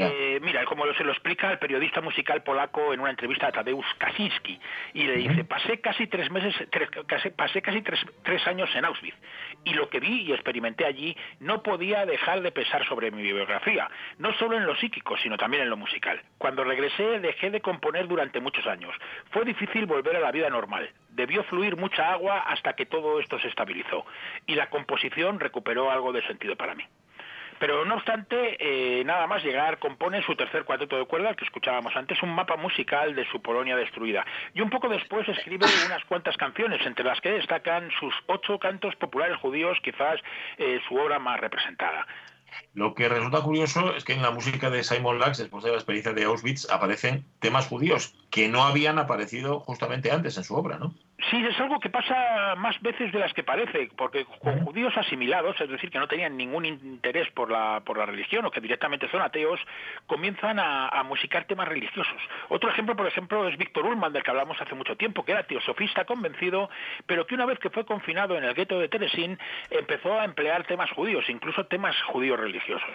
Eh, 0.07 0.39
mira, 0.41 0.65
como 0.67 0.85
se 0.95 1.03
lo 1.05 1.11
explica 1.11 1.51
el 1.51 1.59
periodista 1.59 2.01
musical 2.01 2.43
polaco 2.45 2.95
en 2.95 3.01
una 3.01 3.11
entrevista 3.11 3.49
a 3.49 3.53
Tadeusz 3.53 3.85
Kaczynski, 3.99 4.59
y 4.95 5.03
le 5.05 5.17
dice, 5.17 5.45
pasé 5.45 5.81
casi 5.81 6.07
tres 6.07 6.31
meses, 6.31 6.55
tres- 6.71 6.89
casi- 7.07 7.31
pasé 7.31 7.61
casi 7.61 7.83
tres, 7.83 8.01
tres 8.23 8.47
años 8.47 8.71
en 8.77 8.85
Auschwitz, 8.85 9.17
y 9.65 9.75
lo 9.75 9.91
que 9.91 9.99
vi 9.99 10.23
y 10.23 10.33
experimenté 10.33 10.85
allí 10.87 11.17
no 11.41 11.63
podía 11.63 12.07
dejar 12.07 12.41
de 12.41 12.53
pesar 12.53 12.87
sobre 12.87 13.11
mi 13.11 13.23
biografía, 13.23 13.91
no 14.19 14.33
solo 14.35 14.57
en 14.57 14.65
lo 14.65 14.77
psíquico, 14.77 15.17
sino 15.19 15.37
también 15.37 15.65
en 15.65 15.71
lo 15.71 15.77
musical. 15.77 16.23
Cuando 16.39 16.63
regresé 16.63 17.19
dejé 17.19 17.51
de 17.51 17.61
componer 17.61 18.07
durante 18.07 18.41
muchos 18.41 18.67
años. 18.69 18.95
Fue 19.33 19.45
difícil 19.45 19.87
volver 19.87 20.15
a 20.17 20.21
la 20.21 20.31
vida 20.31 20.49
normal. 20.51 20.89
Debió 21.11 21.43
fluir 21.45 21.77
mucha 21.77 22.13
agua 22.13 22.41
hasta 22.47 22.75
que 22.75 22.87
todo 22.87 23.19
esto 23.21 23.39
se 23.41 23.49
estabilizó, 23.49 24.07
y 24.47 24.55
la 24.55 24.71
composición 24.71 25.41
recuperó 25.41 25.91
algo 25.91 26.13
de 26.13 26.23
sentido 26.27 26.55
para 26.57 26.75
mí. 26.77 26.85
Pero 27.61 27.85
no 27.85 27.97
obstante, 27.97 28.57
eh, 28.59 29.05
nada 29.05 29.27
más 29.27 29.45
llegar, 29.45 29.79
compone 29.79 30.23
su 30.23 30.35
tercer 30.35 30.65
cuarteto 30.65 30.97
de 30.97 31.05
cuerda, 31.05 31.35
que 31.35 31.45
escuchábamos 31.45 31.95
antes, 31.95 32.23
un 32.23 32.35
mapa 32.35 32.57
musical 32.57 33.15
de 33.15 33.29
su 33.31 33.43
Polonia 33.43 33.77
destruida. 33.77 34.25
Y 34.55 34.63
un 34.63 34.71
poco 34.71 34.89
después 34.89 35.29
escribe 35.29 35.67
unas 35.85 36.03
cuantas 36.07 36.39
canciones, 36.39 36.85
entre 36.87 37.05
las 37.05 37.21
que 37.21 37.33
destacan 37.33 37.91
sus 38.01 38.15
ocho 38.29 38.59
cantos 38.59 38.97
populares 38.97 39.37
judíos, 39.37 39.77
quizás 39.83 40.19
eh, 40.57 40.81
su 40.89 40.97
obra 40.97 41.19
más 41.19 41.39
representada. 41.39 42.07
Lo 42.73 42.95
que 42.95 43.11
resulta 43.11 43.43
curioso 43.43 43.95
es 43.95 44.05
que 44.05 44.15
en 44.15 44.23
la 44.23 44.31
música 44.31 44.71
de 44.71 44.83
Simon 44.83 45.19
Lax, 45.19 45.37
después 45.37 45.63
de 45.63 45.71
la 45.71 45.77
experiencia 45.77 46.15
de 46.15 46.25
Auschwitz, 46.25 46.71
aparecen 46.71 47.27
temas 47.41 47.67
judíos 47.67 48.15
que 48.31 48.49
no 48.49 48.63
habían 48.63 48.99
aparecido 48.99 49.61
justamente 49.61 50.11
antes 50.11 50.39
en 50.39 50.45
su 50.45 50.55
obra, 50.55 50.79
¿no? 50.79 50.95
Sí, 51.29 51.45
es 51.45 51.59
algo 51.61 51.79
que 51.81 51.91
pasa 51.91 52.55
más 52.57 52.81
veces 52.81 53.13
de 53.13 53.19
las 53.19 53.33
que 53.35 53.43
parece, 53.43 53.91
porque 53.97 54.25
con 54.25 54.65
judíos 54.65 54.97
asimilados, 54.97 55.61
es 55.61 55.69
decir, 55.69 55.91
que 55.91 55.99
no 55.99 56.09
tenían 56.09 56.37
ningún 56.37 56.65
interés 56.65 57.31
por 57.33 57.51
la, 57.51 57.83
por 57.85 57.99
la 57.99 58.07
religión 58.07 58.45
o 58.47 58.51
que 58.51 58.61
directamente 58.61 59.11
son 59.11 59.21
ateos, 59.21 59.61
comienzan 60.07 60.59
a, 60.59 60.89
a 60.89 61.03
musicar 61.03 61.45
temas 61.45 61.69
religiosos. 61.69 62.17
Otro 62.49 62.71
ejemplo, 62.71 62.97
por 62.97 63.07
ejemplo, 63.07 63.47
es 63.49 63.59
Víctor 63.59 63.85
Ullmann, 63.85 64.13
del 64.13 64.23
que 64.23 64.31
hablamos 64.31 64.61
hace 64.61 64.75
mucho 64.75 64.97
tiempo, 64.97 65.25
que 65.25 65.33
era 65.33 65.43
teosofista 65.43 66.05
convencido, 66.05 66.71
pero 67.07 67.27
que 67.27 67.35
una 67.35 67.47
vez 67.47 67.59
que 67.59 67.71
fue 67.71 67.85
confinado 67.85 68.39
en 68.39 68.45
el 68.45 68.55
gueto 68.55 68.79
de 68.79 68.89
Teresín, 68.89 69.39
empezó 69.71 70.19
a 70.19 70.25
emplear 70.25 70.65
temas 70.65 70.91
judíos, 70.93 71.25
incluso 71.29 71.67
temas 71.67 71.95
judíos 72.05 72.39
religiosos. 72.39 72.91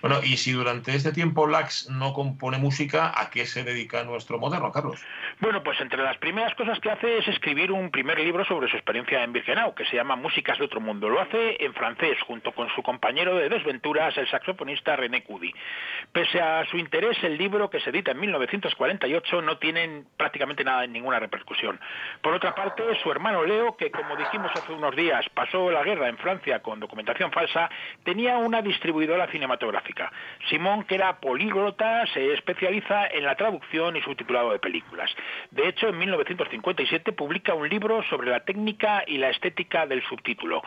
Bueno, 0.00 0.20
y 0.22 0.36
si 0.36 0.52
durante 0.52 0.94
este 0.94 1.12
tiempo 1.12 1.46
Lax 1.46 1.88
no 1.90 2.12
compone 2.12 2.58
música, 2.58 3.12
¿a 3.14 3.30
qué 3.30 3.46
se 3.46 3.64
dedica 3.64 4.02
nuestro 4.04 4.38
moderno, 4.38 4.72
Carlos? 4.72 5.04
Bueno, 5.40 5.62
pues 5.62 5.80
entre 5.80 6.02
las 6.02 6.16
primeras 6.18 6.54
cosas 6.54 6.80
que 6.80 6.90
hace 6.90 7.18
es 7.18 7.27
escribir 7.28 7.72
un 7.72 7.90
primer 7.90 8.18
libro 8.18 8.44
sobre 8.44 8.68
su 8.68 8.76
experiencia 8.76 9.22
en 9.22 9.32
Birkenau, 9.32 9.74
que 9.74 9.84
se 9.86 9.96
llama 9.96 10.16
Músicas 10.16 10.58
de 10.58 10.64
otro 10.64 10.80
mundo. 10.80 11.08
Lo 11.08 11.20
hace 11.20 11.62
en 11.64 11.74
francés, 11.74 12.18
junto 12.26 12.52
con 12.52 12.68
su 12.70 12.82
compañero 12.82 13.36
de 13.36 13.48
desventuras, 13.48 14.16
el 14.16 14.28
saxofonista 14.28 14.96
René 14.96 15.22
Cudi. 15.22 15.52
Pese 16.12 16.40
a 16.40 16.64
su 16.66 16.76
interés, 16.76 17.22
el 17.22 17.36
libro, 17.36 17.70
que 17.70 17.80
se 17.80 17.90
edita 17.90 18.12
en 18.12 18.20
1948, 18.20 19.42
no 19.42 19.58
tiene 19.58 20.04
prácticamente 20.16 20.64
nada, 20.64 20.86
ninguna 20.86 21.18
repercusión. 21.18 21.78
Por 22.22 22.34
otra 22.34 22.54
parte, 22.54 22.82
su 23.02 23.10
hermano 23.10 23.44
Leo, 23.44 23.76
que 23.76 23.90
como 23.90 24.16
dijimos 24.16 24.50
hace 24.54 24.72
unos 24.72 24.96
días, 24.96 25.24
pasó 25.34 25.70
la 25.70 25.82
guerra 25.82 26.08
en 26.08 26.18
Francia 26.18 26.60
con 26.60 26.80
documentación 26.80 27.30
falsa, 27.32 27.70
tenía 28.04 28.38
una 28.38 28.62
distribuidora 28.62 29.26
cinematográfica. 29.28 30.10
Simón, 30.48 30.84
que 30.84 30.94
era 30.94 31.20
políglota, 31.20 32.06
se 32.12 32.32
especializa 32.32 33.06
en 33.08 33.24
la 33.24 33.36
traducción 33.36 33.96
y 33.96 34.02
subtitulado 34.02 34.52
de 34.52 34.58
películas. 34.58 35.10
De 35.50 35.68
hecho, 35.68 35.88
en 35.88 35.98
1957 35.98 37.12
publica 37.18 37.52
un 37.52 37.68
libro 37.68 38.02
sobre 38.04 38.30
la 38.30 38.40
técnica 38.40 39.02
y 39.06 39.18
la 39.18 39.28
estética 39.28 39.86
del 39.86 40.02
subtítulo. 40.04 40.62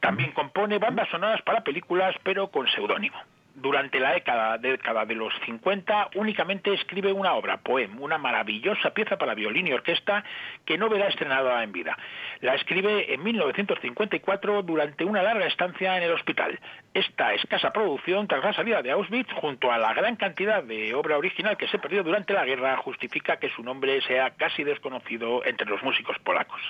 También 0.00 0.32
compone 0.32 0.78
bandas 0.78 1.08
sonoras 1.10 1.42
para 1.42 1.64
películas, 1.64 2.14
pero 2.22 2.48
con 2.48 2.66
seudónimo. 2.68 3.18
Durante 3.58 3.98
la 3.98 4.12
década, 4.12 4.58
de 5.06 5.14
los 5.14 5.32
50 5.46 6.10
únicamente 6.16 6.74
escribe 6.74 7.10
una 7.10 7.32
obra, 7.32 7.56
Poem, 7.56 7.98
una 8.02 8.18
maravillosa 8.18 8.90
pieza 8.90 9.16
para 9.16 9.34
violín 9.34 9.66
y 9.66 9.72
orquesta 9.72 10.24
que 10.66 10.76
no 10.76 10.90
verá 10.90 11.08
estrenada 11.08 11.62
en 11.62 11.72
vida. 11.72 11.96
La 12.40 12.54
escribe 12.54 13.14
en 13.14 13.22
1954 13.22 14.62
durante 14.62 15.06
una 15.06 15.22
larga 15.22 15.46
estancia 15.46 15.96
en 15.96 16.02
el 16.02 16.12
hospital. 16.12 16.60
Esta 16.92 17.32
escasa 17.32 17.72
producción 17.72 18.28
tras 18.28 18.44
la 18.44 18.52
salida 18.52 18.82
de 18.82 18.90
Auschwitz, 18.90 19.32
junto 19.32 19.72
a 19.72 19.78
la 19.78 19.94
gran 19.94 20.16
cantidad 20.16 20.62
de 20.62 20.94
obra 20.94 21.16
original 21.16 21.56
que 21.56 21.68
se 21.68 21.78
perdió 21.78 22.02
durante 22.02 22.34
la 22.34 22.44
guerra, 22.44 22.76
justifica 22.76 23.38
que 23.38 23.48
su 23.48 23.62
nombre 23.62 24.02
sea 24.02 24.32
casi 24.36 24.64
desconocido 24.64 25.42
entre 25.46 25.66
los 25.66 25.82
músicos 25.82 26.18
polacos. 26.18 26.60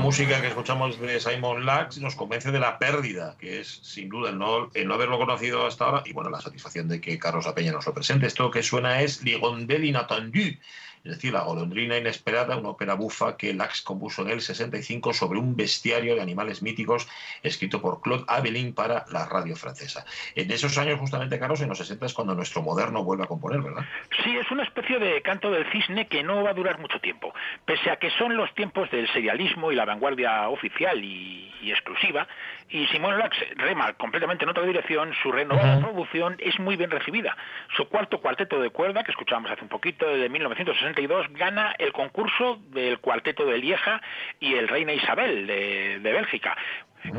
Música 0.00 0.40
que 0.40 0.48
escuchamos 0.48 0.98
de 0.98 1.20
Simon 1.20 1.66
Lax 1.66 1.98
nos 1.98 2.16
convence 2.16 2.50
de 2.50 2.58
la 2.58 2.78
pérdida, 2.78 3.36
que 3.38 3.60
es 3.60 3.80
sin 3.82 4.08
duda 4.08 4.30
el 4.30 4.38
no, 4.38 4.70
el 4.74 4.88
no 4.88 4.94
haberlo 4.94 5.18
conocido 5.18 5.66
hasta 5.66 5.84
ahora, 5.84 6.02
y 6.06 6.12
bueno, 6.12 6.30
la 6.30 6.40
satisfacción 6.40 6.88
de 6.88 7.00
que 7.00 7.18
Carlos 7.18 7.46
Apeña 7.46 7.72
nos 7.72 7.86
lo 7.86 7.94
presente. 7.94 8.26
Esto 8.26 8.50
que 8.50 8.62
suena 8.62 9.02
es 9.02 9.22
L'Hirondelle 9.22 9.86
Inattendue, 9.86 10.58
es 11.04 11.12
decir, 11.12 11.32
La 11.32 11.42
golondrina 11.42 11.96
inesperada, 11.96 12.56
una 12.56 12.70
ópera 12.70 12.94
bufa 12.94 13.36
que 13.36 13.54
Lax 13.54 13.82
compuso 13.82 14.22
en 14.22 14.30
el 14.30 14.42
65 14.42 15.14
sobre 15.14 15.38
un 15.38 15.56
bestiario 15.56 16.14
de 16.14 16.20
animales 16.20 16.62
míticos 16.62 17.08
escrito 17.42 17.80
por 17.80 18.00
Claude 18.00 18.24
Avelin 18.26 18.74
para 18.74 19.06
la 19.10 19.26
radio 19.26 19.56
francesa. 19.56 20.04
En 20.34 20.50
esos 20.50 20.76
años, 20.76 20.98
justamente, 20.98 21.38
Carlos, 21.38 21.60
en 21.60 21.68
los 21.68 21.78
60 21.78 22.06
es 22.06 22.14
cuando 22.14 22.34
nuestro 22.34 22.62
moderno 22.62 23.02
vuelve 23.02 23.24
a 23.24 23.28
componer, 23.28 23.62
¿verdad? 23.62 23.84
Sí, 24.24 24.36
es 24.36 24.50
una 24.50 24.64
especie 24.64 24.98
de 24.98 25.22
canto 25.22 25.50
del 25.50 25.64
cisne 25.70 26.06
que 26.06 26.22
no 26.22 26.42
va 26.42 26.50
a 26.50 26.54
durar 26.54 26.78
mucho 26.78 27.00
tiempo. 27.00 27.32
Pese 27.64 27.90
a 27.90 27.96
que 27.96 28.10
son 28.10 28.36
los 28.36 28.52
tiempos 28.54 28.90
del 28.90 29.08
serialismo 29.12 29.72
y 29.72 29.76
la 29.76 29.84
vanguardia 29.84 30.48
oficial 30.48 31.02
y, 31.02 31.52
y 31.62 31.70
exclusiva, 31.70 32.26
y 32.68 32.86
Simón 32.88 33.18
Lax 33.18 33.36
rema 33.56 33.92
completamente 33.94 34.44
en 34.44 34.50
otra 34.50 34.64
dirección, 34.64 35.12
su 35.22 35.32
renovada 35.32 35.80
producción 35.80 36.36
es 36.38 36.58
muy 36.58 36.76
bien 36.76 36.90
recibida. 36.90 37.36
Su 37.76 37.88
cuarto 37.88 38.20
cuarteto 38.20 38.60
de 38.60 38.70
cuerda, 38.70 39.02
que 39.04 39.10
escuchábamos 39.10 39.50
hace 39.50 39.62
un 39.62 39.68
poquito, 39.68 40.06
de 40.06 40.28
1962, 40.28 41.26
gana 41.32 41.74
el 41.78 41.92
concurso 41.92 42.60
del 42.68 42.98
cuarteto 42.98 43.44
de 43.44 43.58
Lieja 43.58 44.00
y 44.38 44.54
el 44.54 44.68
Reina 44.68 44.92
Isabel 44.92 45.46
de, 45.46 45.98
de 46.00 46.12
Bélgica. 46.12 46.56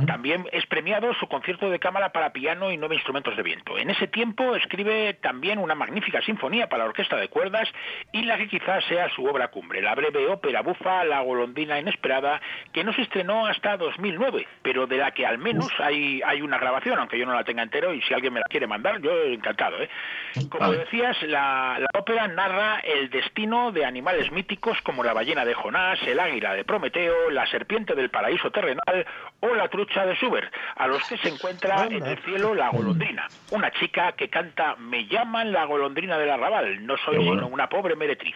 También 0.05 0.47
es 0.51 0.65
premiado 0.65 1.13
su 1.15 1.27
concierto 1.27 1.69
de 1.69 1.79
cámara 1.79 2.11
para 2.11 2.31
piano 2.31 2.71
y 2.71 2.77
nueve 2.77 2.95
instrumentos 2.95 3.35
de 3.35 3.43
viento. 3.43 3.77
En 3.77 3.89
ese 3.89 4.07
tiempo 4.07 4.55
escribe 4.55 5.13
también 5.15 5.59
una 5.59 5.75
magnífica 5.75 6.21
sinfonía 6.21 6.67
para 6.67 6.83
la 6.83 6.89
orquesta 6.89 7.17
de 7.17 7.27
cuerdas 7.27 7.67
y 8.11 8.23
la 8.23 8.37
que 8.37 8.47
quizás 8.47 8.83
sea 8.85 9.09
su 9.09 9.25
obra 9.25 9.49
cumbre, 9.49 9.81
la 9.81 9.95
breve 9.95 10.27
ópera 10.27 10.61
bufa 10.61 11.03
La 11.03 11.21
golondrina 11.21 11.79
inesperada, 11.79 12.41
que 12.71 12.83
no 12.83 12.93
se 12.93 13.01
estrenó 13.01 13.47
hasta 13.47 13.77
2009, 13.77 14.47
pero 14.61 14.87
de 14.87 14.97
la 14.97 15.11
que 15.11 15.25
al 15.25 15.37
menos 15.37 15.71
hay, 15.79 16.21
hay 16.25 16.41
una 16.41 16.57
grabación, 16.57 16.99
aunque 16.99 17.17
yo 17.17 17.25
no 17.25 17.33
la 17.33 17.43
tenga 17.43 17.63
entero 17.63 17.93
y 17.93 18.01
si 18.01 18.13
alguien 18.13 18.33
me 18.33 18.39
la 18.39 18.47
quiere 18.49 18.67
mandar, 18.67 19.01
yo 19.01 19.11
encantado. 19.23 19.81
¿eh? 19.81 19.89
Como 20.49 20.71
decías, 20.71 21.21
la, 21.23 21.77
la 21.79 21.99
ópera 21.99 22.27
narra 22.27 22.79
el 22.79 23.09
destino 23.09 23.71
de 23.71 23.85
animales 23.85 24.31
míticos 24.31 24.77
como 24.83 25.03
la 25.03 25.13
ballena 25.13 25.45
de 25.45 25.53
Jonás, 25.53 25.99
el 26.03 26.19
águila 26.19 26.53
de 26.53 26.63
Prometeo, 26.63 27.29
la 27.29 27.45
serpiente 27.47 27.95
del 27.95 28.09
paraíso 28.09 28.51
terrenal 28.51 29.05
o 29.39 29.55
la 29.55 29.67
trucha 29.71 30.05
de 30.05 30.15
Schubert, 30.15 30.53
a 30.75 30.85
los 30.85 31.03
que 31.07 31.17
se 31.17 31.29
encuentra 31.29 31.85
en 31.85 32.05
el 32.05 32.17
cielo 32.19 32.53
la 32.53 32.69
golondrina, 32.69 33.27
una 33.49 33.71
chica 33.71 34.11
que 34.11 34.29
canta 34.29 34.75
Me 34.75 35.07
llaman 35.07 35.51
la 35.51 35.65
golondrina 35.65 36.19
del 36.19 36.29
arrabal, 36.29 36.85
no 36.85 36.95
soy 36.97 37.17
bueno. 37.17 37.33
sino 37.33 37.47
una 37.47 37.67
pobre 37.67 37.95
meretriz. 37.95 38.35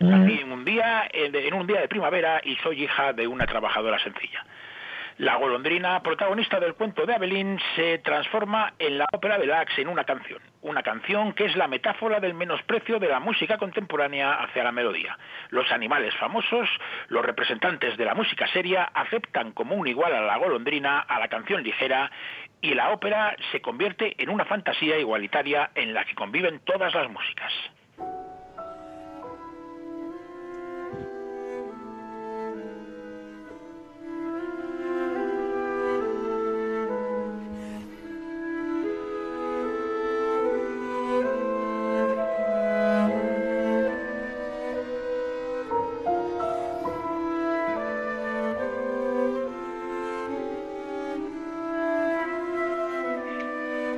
Nací 0.00 0.40
en 0.40 0.52
un 0.52 0.64
día 0.64 1.08
en 1.12 1.54
un 1.54 1.66
día 1.66 1.80
de 1.80 1.88
primavera 1.88 2.40
y 2.42 2.56
soy 2.56 2.84
hija 2.84 3.12
de 3.12 3.26
una 3.26 3.46
trabajadora 3.46 3.98
sencilla. 3.98 4.44
La 5.18 5.36
golondrina, 5.36 6.02
protagonista 6.02 6.58
del 6.58 6.74
cuento 6.74 7.06
de 7.06 7.14
Abelín, 7.14 7.60
se 7.76 7.98
transforma 7.98 8.74
en 8.80 8.98
la 8.98 9.06
ópera 9.12 9.38
de 9.38 9.46
Lax 9.46 9.78
en 9.78 9.86
una 9.86 10.02
canción. 10.02 10.42
Una 10.60 10.82
canción 10.82 11.34
que 11.34 11.44
es 11.44 11.54
la 11.54 11.68
metáfora 11.68 12.18
del 12.18 12.34
menosprecio 12.34 12.98
de 12.98 13.06
la 13.06 13.20
música 13.20 13.56
contemporánea 13.56 14.32
hacia 14.42 14.64
la 14.64 14.72
melodía. 14.72 15.16
Los 15.50 15.70
animales 15.70 16.12
famosos, 16.16 16.68
los 17.06 17.24
representantes 17.24 17.96
de 17.96 18.04
la 18.04 18.16
música 18.16 18.48
seria, 18.48 18.90
aceptan 18.92 19.52
como 19.52 19.76
un 19.76 19.86
igual 19.86 20.12
a 20.14 20.20
la 20.20 20.36
golondrina, 20.36 20.98
a 20.98 21.20
la 21.20 21.28
canción 21.28 21.62
ligera, 21.62 22.10
y 22.60 22.74
la 22.74 22.90
ópera 22.90 23.36
se 23.52 23.60
convierte 23.60 24.20
en 24.20 24.30
una 24.30 24.44
fantasía 24.46 24.98
igualitaria 24.98 25.70
en 25.76 25.94
la 25.94 26.04
que 26.04 26.16
conviven 26.16 26.58
todas 26.64 26.92
las 26.92 27.08
músicas. 27.08 27.52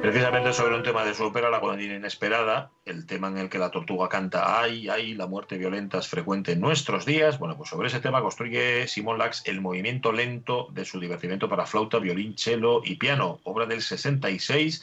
Precisamente 0.06 0.52
sobre 0.52 0.76
un 0.76 0.84
tema 0.84 1.04
de 1.04 1.14
su 1.14 1.24
ópera, 1.24 1.50
La 1.50 1.58
golondrina 1.58 1.96
inesperada, 1.96 2.70
el 2.84 3.06
tema 3.06 3.26
en 3.26 3.38
el 3.38 3.48
que 3.48 3.58
la 3.58 3.72
tortuga 3.72 4.08
canta 4.08 4.60
ay, 4.60 4.88
ay, 4.88 5.14
la 5.14 5.26
muerte 5.26 5.58
violenta 5.58 5.98
es 5.98 6.06
frecuente 6.06 6.52
en 6.52 6.60
nuestros 6.60 7.04
días. 7.04 7.40
Bueno, 7.40 7.56
pues 7.56 7.70
sobre 7.70 7.88
ese 7.88 7.98
tema 7.98 8.22
construye 8.22 8.86
Simón 8.86 9.18
Lax 9.18 9.42
el 9.46 9.60
movimiento 9.60 10.12
lento 10.12 10.68
de 10.70 10.84
su 10.84 11.00
divertimento 11.00 11.48
para 11.48 11.66
flauta, 11.66 11.98
violín, 11.98 12.38
cello 12.38 12.82
y 12.84 12.94
piano, 12.94 13.40
obra 13.42 13.66
del 13.66 13.82
66, 13.82 14.80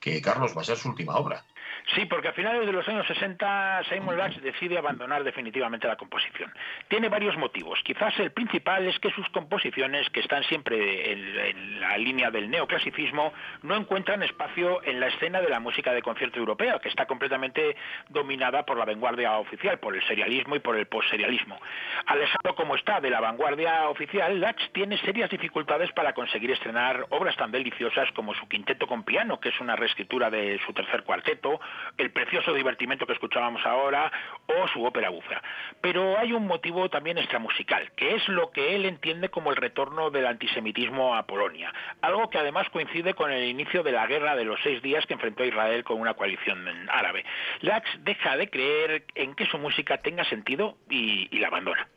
que 0.00 0.20
Carlos 0.20 0.56
va 0.56 0.62
a 0.62 0.64
ser 0.64 0.76
su 0.76 0.88
última 0.88 1.14
obra. 1.18 1.44
Sí, 1.92 2.06
porque 2.06 2.28
a 2.28 2.32
finales 2.32 2.64
de 2.64 2.72
los 2.72 2.88
años 2.88 3.06
60 3.06 3.82
Simon 3.90 4.16
Lax 4.16 4.40
decide 4.40 4.78
abandonar 4.78 5.22
definitivamente 5.22 5.86
la 5.86 5.96
composición. 5.96 6.50
Tiene 6.88 7.10
varios 7.10 7.36
motivos. 7.36 7.78
Quizás 7.84 8.18
el 8.20 8.32
principal 8.32 8.86
es 8.86 8.98
que 9.00 9.10
sus 9.10 9.28
composiciones, 9.28 10.08
que 10.08 10.20
están 10.20 10.42
siempre 10.44 11.12
en, 11.12 11.80
la 11.80 11.98
línea 11.98 12.30
del 12.30 12.50
neoclasicismo, 12.50 13.34
no 13.62 13.76
encuentran 13.76 14.22
espacio 14.22 14.82
en 14.84 14.98
la 14.98 15.08
escena 15.08 15.42
de 15.42 15.50
la 15.50 15.60
música 15.60 15.92
de 15.92 16.00
concierto 16.00 16.38
europea, 16.38 16.78
que 16.78 16.88
está 16.88 17.04
completamente 17.04 17.76
dominada 18.08 18.64
por 18.64 18.78
la 18.78 18.86
vanguardia 18.86 19.36
oficial, 19.36 19.78
por 19.78 19.94
el 19.94 20.02
serialismo 20.06 20.56
y 20.56 20.60
por 20.60 20.76
el 20.76 20.86
postserialismo. 20.86 21.60
Alejado 22.06 22.54
como 22.54 22.76
está 22.76 23.00
de 23.00 23.10
la 23.10 23.20
vanguardia 23.20 23.88
oficial, 23.88 24.40
Lax 24.40 24.70
tiene 24.72 24.96
serias 24.98 25.28
dificultades 25.28 25.92
para 25.92 26.14
conseguir 26.14 26.50
estrenar 26.50 27.06
obras 27.10 27.36
tan 27.36 27.52
deliciosas 27.52 28.10
como 28.12 28.34
su 28.34 28.48
quinteto 28.48 28.86
con 28.86 29.04
piano, 29.04 29.38
que 29.38 29.50
es 29.50 29.60
una 29.60 29.76
reescritura 29.76 30.30
de 30.30 30.58
su 30.64 30.72
tercer 30.72 31.02
cuarteto, 31.02 31.60
el 31.98 32.10
precioso 32.10 32.52
divertimento 32.52 33.06
que 33.06 33.12
escuchábamos 33.12 33.64
ahora 33.64 34.10
o 34.46 34.68
su 34.68 34.84
ópera 34.84 35.10
bufa. 35.10 35.42
Pero 35.80 36.18
hay 36.18 36.32
un 36.32 36.46
motivo 36.46 36.88
también 36.88 37.18
extramusical, 37.18 37.90
que 37.92 38.14
es 38.14 38.28
lo 38.28 38.50
que 38.50 38.74
él 38.74 38.84
entiende 38.84 39.28
como 39.28 39.50
el 39.50 39.56
retorno 39.56 40.10
del 40.10 40.26
antisemitismo 40.26 41.14
a 41.14 41.26
Polonia, 41.26 41.72
algo 42.02 42.30
que 42.30 42.38
además 42.38 42.68
coincide 42.70 43.14
con 43.14 43.30
el 43.30 43.44
inicio 43.44 43.82
de 43.82 43.92
la 43.92 44.06
guerra 44.06 44.36
de 44.36 44.44
los 44.44 44.60
seis 44.62 44.82
días 44.82 45.06
que 45.06 45.14
enfrentó 45.14 45.44
Israel 45.44 45.84
con 45.84 46.00
una 46.00 46.14
coalición 46.14 46.66
árabe. 46.90 47.24
Lax 47.60 47.88
deja 48.00 48.36
de 48.36 48.50
creer 48.50 49.04
en 49.14 49.34
que 49.34 49.46
su 49.46 49.58
música 49.58 49.98
tenga 49.98 50.24
sentido 50.24 50.76
y, 50.88 51.28
y 51.30 51.38
la 51.38 51.48
abandona. 51.48 51.88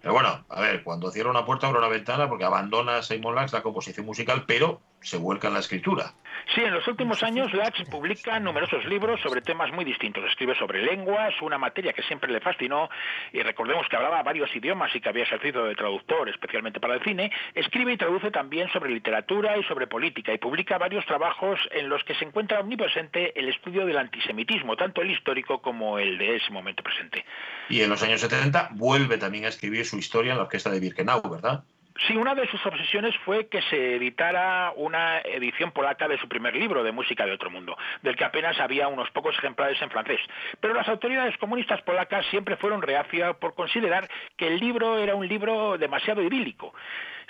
Pero 0.00 0.14
bueno, 0.14 0.44
a 0.48 0.60
ver, 0.60 0.82
cuando 0.84 1.10
cierra 1.10 1.30
una 1.30 1.44
puerta 1.44 1.66
abre 1.66 1.80
una 1.80 1.88
ventana 1.88 2.28
porque 2.28 2.44
abandona 2.44 3.02
Simon 3.02 3.34
Lax 3.34 3.52
la 3.52 3.62
composición 3.62 4.06
musical, 4.06 4.44
pero 4.46 4.80
se 5.00 5.16
vuelca 5.16 5.48
en 5.48 5.54
la 5.54 5.60
escritura. 5.60 6.12
Sí, 6.54 6.62
en 6.62 6.72
los 6.72 6.86
últimos 6.88 7.22
años 7.22 7.52
Lax 7.52 7.84
publica 7.90 8.40
numerosos 8.40 8.84
libros 8.86 9.20
sobre 9.20 9.42
temas 9.42 9.70
muy 9.72 9.84
distintos. 9.84 10.24
Escribe 10.24 10.54
sobre 10.56 10.82
lenguas, 10.82 11.34
una 11.42 11.58
materia 11.58 11.92
que 11.92 12.02
siempre 12.02 12.32
le 12.32 12.40
fascinó, 12.40 12.88
y 13.32 13.42
recordemos 13.42 13.86
que 13.88 13.96
hablaba 13.96 14.22
varios 14.22 14.54
idiomas 14.56 14.94
y 14.94 15.00
que 15.00 15.08
había 15.08 15.24
ejercido 15.24 15.66
de 15.66 15.74
traductor, 15.74 16.28
especialmente 16.28 16.80
para 16.80 16.94
el 16.94 17.02
cine. 17.02 17.30
Escribe 17.54 17.92
y 17.92 17.96
traduce 17.96 18.30
también 18.30 18.70
sobre 18.72 18.90
literatura 18.90 19.58
y 19.58 19.64
sobre 19.64 19.86
política, 19.86 20.32
y 20.32 20.38
publica 20.38 20.78
varios 20.78 21.04
trabajos 21.06 21.60
en 21.70 21.88
los 21.88 22.02
que 22.04 22.14
se 22.14 22.24
encuentra 22.24 22.60
omnipresente 22.60 23.38
el 23.38 23.48
estudio 23.48 23.84
del 23.84 23.98
antisemitismo, 23.98 24.76
tanto 24.76 25.02
el 25.02 25.10
histórico 25.10 25.60
como 25.60 25.98
el 25.98 26.16
de 26.16 26.36
ese 26.36 26.50
momento 26.50 26.82
presente. 26.82 27.24
Y 27.68 27.82
en 27.82 27.90
los 27.90 28.02
años 28.02 28.22
70 28.22 28.70
vuelve 28.72 29.18
también 29.18 29.44
a 29.44 29.48
escribir 29.48 29.84
su 29.84 29.98
historia 29.98 30.32
en 30.32 30.38
la 30.38 30.44
orquesta 30.44 30.70
de 30.70 30.80
Birkenau, 30.80 31.22
¿verdad? 31.28 31.64
Sí, 32.06 32.16
una 32.16 32.34
de 32.34 32.46
sus 32.46 32.64
obsesiones 32.64 33.16
fue 33.24 33.48
que 33.48 33.60
se 33.62 33.96
editara 33.96 34.72
una 34.76 35.18
edición 35.18 35.72
polaca 35.72 36.06
de 36.06 36.16
su 36.18 36.28
primer 36.28 36.54
libro 36.54 36.84
de 36.84 36.92
música 36.92 37.26
de 37.26 37.32
otro 37.32 37.50
mundo, 37.50 37.76
del 38.02 38.14
que 38.14 38.24
apenas 38.24 38.58
había 38.60 38.86
unos 38.86 39.10
pocos 39.10 39.36
ejemplares 39.36 39.82
en 39.82 39.90
francés. 39.90 40.20
Pero 40.60 40.74
las 40.74 40.88
autoridades 40.88 41.36
comunistas 41.38 41.82
polacas 41.82 42.24
siempre 42.26 42.56
fueron 42.56 42.82
reacias 42.82 43.36
por 43.38 43.54
considerar 43.54 44.08
que 44.36 44.46
el 44.46 44.60
libro 44.60 44.98
era 44.98 45.16
un 45.16 45.26
libro 45.26 45.76
demasiado 45.76 46.22
idílico. 46.22 46.72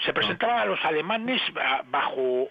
Se 0.05 0.13
presentaba 0.13 0.63
a 0.63 0.65
los 0.65 0.83
alemanes 0.85 1.43
bajo, 1.87 2.49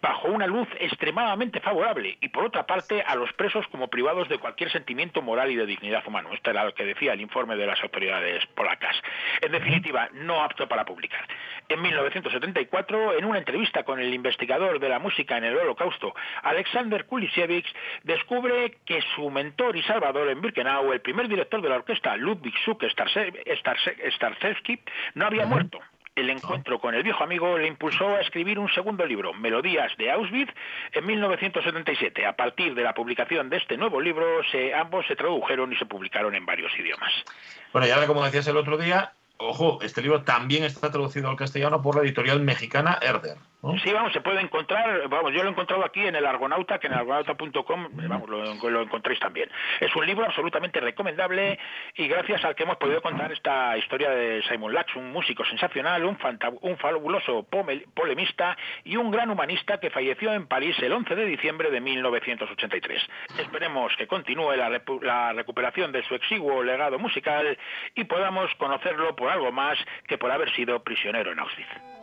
bajo 0.00 0.28
una 0.28 0.46
luz 0.46 0.68
extremadamente 0.78 1.60
favorable 1.60 2.18
y 2.20 2.28
por 2.28 2.44
otra 2.44 2.66
parte 2.66 3.02
a 3.02 3.14
los 3.14 3.32
presos 3.34 3.66
como 3.68 3.88
privados 3.88 4.28
de 4.28 4.38
cualquier 4.38 4.72
sentimiento 4.72 5.22
moral 5.22 5.50
y 5.50 5.56
de 5.56 5.66
dignidad 5.66 6.06
humano. 6.06 6.30
Esto 6.32 6.50
era 6.50 6.64
lo 6.64 6.74
que 6.74 6.84
decía 6.84 7.12
el 7.12 7.20
informe 7.20 7.56
de 7.56 7.66
las 7.66 7.80
autoridades 7.82 8.44
polacas. 8.54 8.96
En 9.40 9.52
definitiva, 9.52 10.08
no 10.12 10.42
apto 10.42 10.68
para 10.68 10.84
publicar. 10.84 11.26
En 11.68 11.80
1974, 11.80 13.18
en 13.18 13.24
una 13.24 13.38
entrevista 13.38 13.84
con 13.84 14.00
el 14.00 14.12
investigador 14.12 14.80
de 14.80 14.88
la 14.88 14.98
música 14.98 15.38
en 15.38 15.44
el 15.44 15.56
Holocausto, 15.56 16.14
Alexander 16.42 17.06
Kulisiewicz, 17.06 17.72
descubre 18.02 18.78
que 18.84 19.00
su 19.14 19.30
mentor 19.30 19.76
y 19.76 19.82
salvador 19.84 20.28
en 20.28 20.40
Birkenau, 20.40 20.92
el 20.92 21.00
primer 21.00 21.28
director 21.28 21.62
de 21.62 21.68
la 21.68 21.76
orquesta, 21.76 22.16
Ludwig 22.16 22.54
Suk 22.64 22.84
Starsevsky, 22.84 24.80
no 25.14 25.26
había 25.26 25.46
muerto. 25.46 25.80
El 26.16 26.28
encuentro 26.28 26.80
con 26.80 26.94
el 26.94 27.02
viejo 27.02 27.22
amigo 27.22 27.56
le 27.56 27.66
impulsó 27.66 28.08
a 28.08 28.20
escribir 28.20 28.58
un 28.58 28.68
segundo 28.70 29.06
libro, 29.06 29.32
Melodías 29.32 29.92
de 29.96 30.10
Auschwitz, 30.10 30.52
en 30.92 31.06
1977. 31.06 32.26
A 32.26 32.34
partir 32.34 32.74
de 32.74 32.82
la 32.82 32.94
publicación 32.94 33.48
de 33.48 33.58
este 33.58 33.76
nuevo 33.76 34.00
libro, 34.00 34.26
se, 34.50 34.74
ambos 34.74 35.06
se 35.06 35.16
tradujeron 35.16 35.72
y 35.72 35.76
se 35.76 35.86
publicaron 35.86 36.34
en 36.34 36.44
varios 36.44 36.72
idiomas. 36.78 37.12
Bueno, 37.72 37.86
y 37.86 37.90
ahora, 37.90 38.06
como 38.06 38.24
decías 38.24 38.48
el 38.48 38.56
otro 38.56 38.76
día, 38.76 39.12
ojo, 39.36 39.78
este 39.82 40.02
libro 40.02 40.22
también 40.22 40.64
está 40.64 40.90
traducido 40.90 41.30
al 41.30 41.36
castellano 41.36 41.80
por 41.80 41.96
la 41.96 42.02
editorial 42.02 42.40
mexicana 42.40 42.98
Herder. 43.00 43.36
Sí, 43.84 43.92
vamos, 43.92 44.10
se 44.14 44.22
puede 44.22 44.40
encontrar, 44.40 45.06
vamos, 45.08 45.32
yo 45.34 45.42
lo 45.42 45.50
he 45.50 45.52
encontrado 45.52 45.84
aquí 45.84 46.06
en 46.06 46.16
el 46.16 46.24
Argonauta, 46.24 46.78
que 46.78 46.86
en 46.86 46.94
argonauta.com, 46.94 47.88
vamos, 47.92 48.28
lo, 48.30 48.70
lo 48.70 48.82
encontréis 48.82 49.20
también. 49.20 49.50
Es 49.80 49.94
un 49.94 50.06
libro 50.06 50.24
absolutamente 50.24 50.80
recomendable 50.80 51.58
y 51.94 52.08
gracias 52.08 52.42
al 52.44 52.54
que 52.54 52.62
hemos 52.62 52.78
podido 52.78 53.02
contar 53.02 53.30
esta 53.32 53.76
historia 53.76 54.10
de 54.10 54.42
Simon 54.48 54.72
Lax, 54.72 54.96
un 54.96 55.12
músico 55.12 55.44
sensacional, 55.44 56.06
un, 56.06 56.16
un 56.62 56.78
fabuloso 56.78 57.46
polemista 57.94 58.56
y 58.82 58.96
un 58.96 59.10
gran 59.10 59.30
humanista 59.30 59.78
que 59.78 59.90
falleció 59.90 60.32
en 60.32 60.46
París 60.46 60.76
el 60.80 60.92
11 60.92 61.14
de 61.14 61.26
diciembre 61.26 61.70
de 61.70 61.82
1983. 61.82 63.02
Esperemos 63.38 63.94
que 63.96 64.06
continúe 64.06 64.56
la, 64.56 64.70
la 65.02 65.32
recuperación 65.34 65.92
de 65.92 66.02
su 66.04 66.14
exiguo 66.14 66.62
legado 66.62 66.98
musical 66.98 67.58
y 67.94 68.04
podamos 68.04 68.54
conocerlo 68.54 69.14
por 69.14 69.28
algo 69.28 69.52
más 69.52 69.78
que 70.06 70.16
por 70.16 70.30
haber 70.30 70.50
sido 70.54 70.82
prisionero 70.82 71.32
en 71.32 71.40
Auschwitz. 71.40 71.99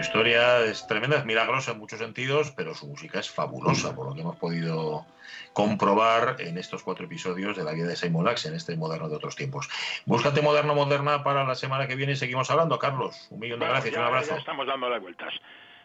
Su 0.00 0.06
historia 0.06 0.60
es 0.60 0.86
tremenda, 0.86 1.18
es 1.18 1.26
milagrosa 1.26 1.72
en 1.72 1.78
muchos 1.78 1.98
sentidos, 1.98 2.52
pero 2.56 2.74
su 2.74 2.86
música 2.86 3.20
es 3.20 3.30
fabulosa, 3.30 3.94
por 3.94 4.06
lo 4.08 4.14
que 4.14 4.22
hemos 4.22 4.36
podido 4.36 5.04
comprobar 5.52 6.36
en 6.38 6.56
estos 6.56 6.82
cuatro 6.82 7.04
episodios 7.04 7.54
de 7.54 7.64
la 7.64 7.72
vida 7.72 7.86
de 7.86 7.96
Simon 7.96 8.24
Lax, 8.24 8.46
en 8.46 8.54
este 8.54 8.74
moderno 8.76 9.10
de 9.10 9.16
otros 9.16 9.36
tiempos. 9.36 9.68
Búscate 10.06 10.40
moderno, 10.40 10.74
moderna 10.74 11.22
para 11.22 11.44
la 11.44 11.54
semana 11.54 11.86
que 11.86 11.96
viene 11.96 12.12
y 12.14 12.16
seguimos 12.16 12.50
hablando. 12.50 12.78
Carlos, 12.78 13.26
un 13.28 13.40
millón 13.40 13.58
de 13.60 13.66
Bueno, 13.66 13.74
gracias, 13.74 13.92
ya- 13.94 14.00
un 14.00 14.06
abrazo. 14.06 14.30
ya 14.30 14.38
estamos 14.38 14.66
dando 14.66 14.88
las 14.88 15.02
vueltas. 15.02 15.34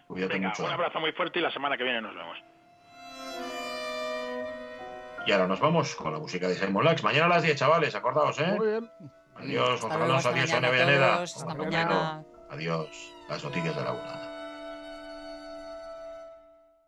Cuídate 0.08 0.34
Venga, 0.36 0.50
mucho. 0.50 0.64
un 0.64 0.72
abrazo 0.72 1.00
muy 1.02 1.12
fuerte 1.12 1.40
y 1.40 1.42
la 1.42 1.52
semana 1.52 1.76
que 1.76 1.84
viene 1.84 2.02
nos 2.02 2.16
vemos. 2.16 2.38
Y 5.28 5.32
ahora 5.34 5.48
nos 5.48 5.60
vamos 5.60 5.94
con 5.96 6.14
la 6.14 6.20
música 6.20 6.48
de 6.48 6.56
Simon 6.56 6.86
Lax. 6.86 7.04
Mañana 7.04 7.26
a 7.26 7.30
las 7.30 7.44
10, 7.44 7.58
chavales, 7.58 7.94
acordaos, 7.96 8.40
¿eh? 8.40 8.54
Muy 8.58 8.68
bien. 8.68 8.90
Adiós, 9.36 9.84
hasta 9.84 9.96
adiós, 9.96 10.24
Sonia 10.24 11.22
Hasta 11.22 11.54
mañana. 11.54 12.24
Adiós, 12.50 12.90
las 13.28 13.44
noticias 13.44 13.76
de 13.76 13.84
la 13.84 13.92
una. 13.92 14.25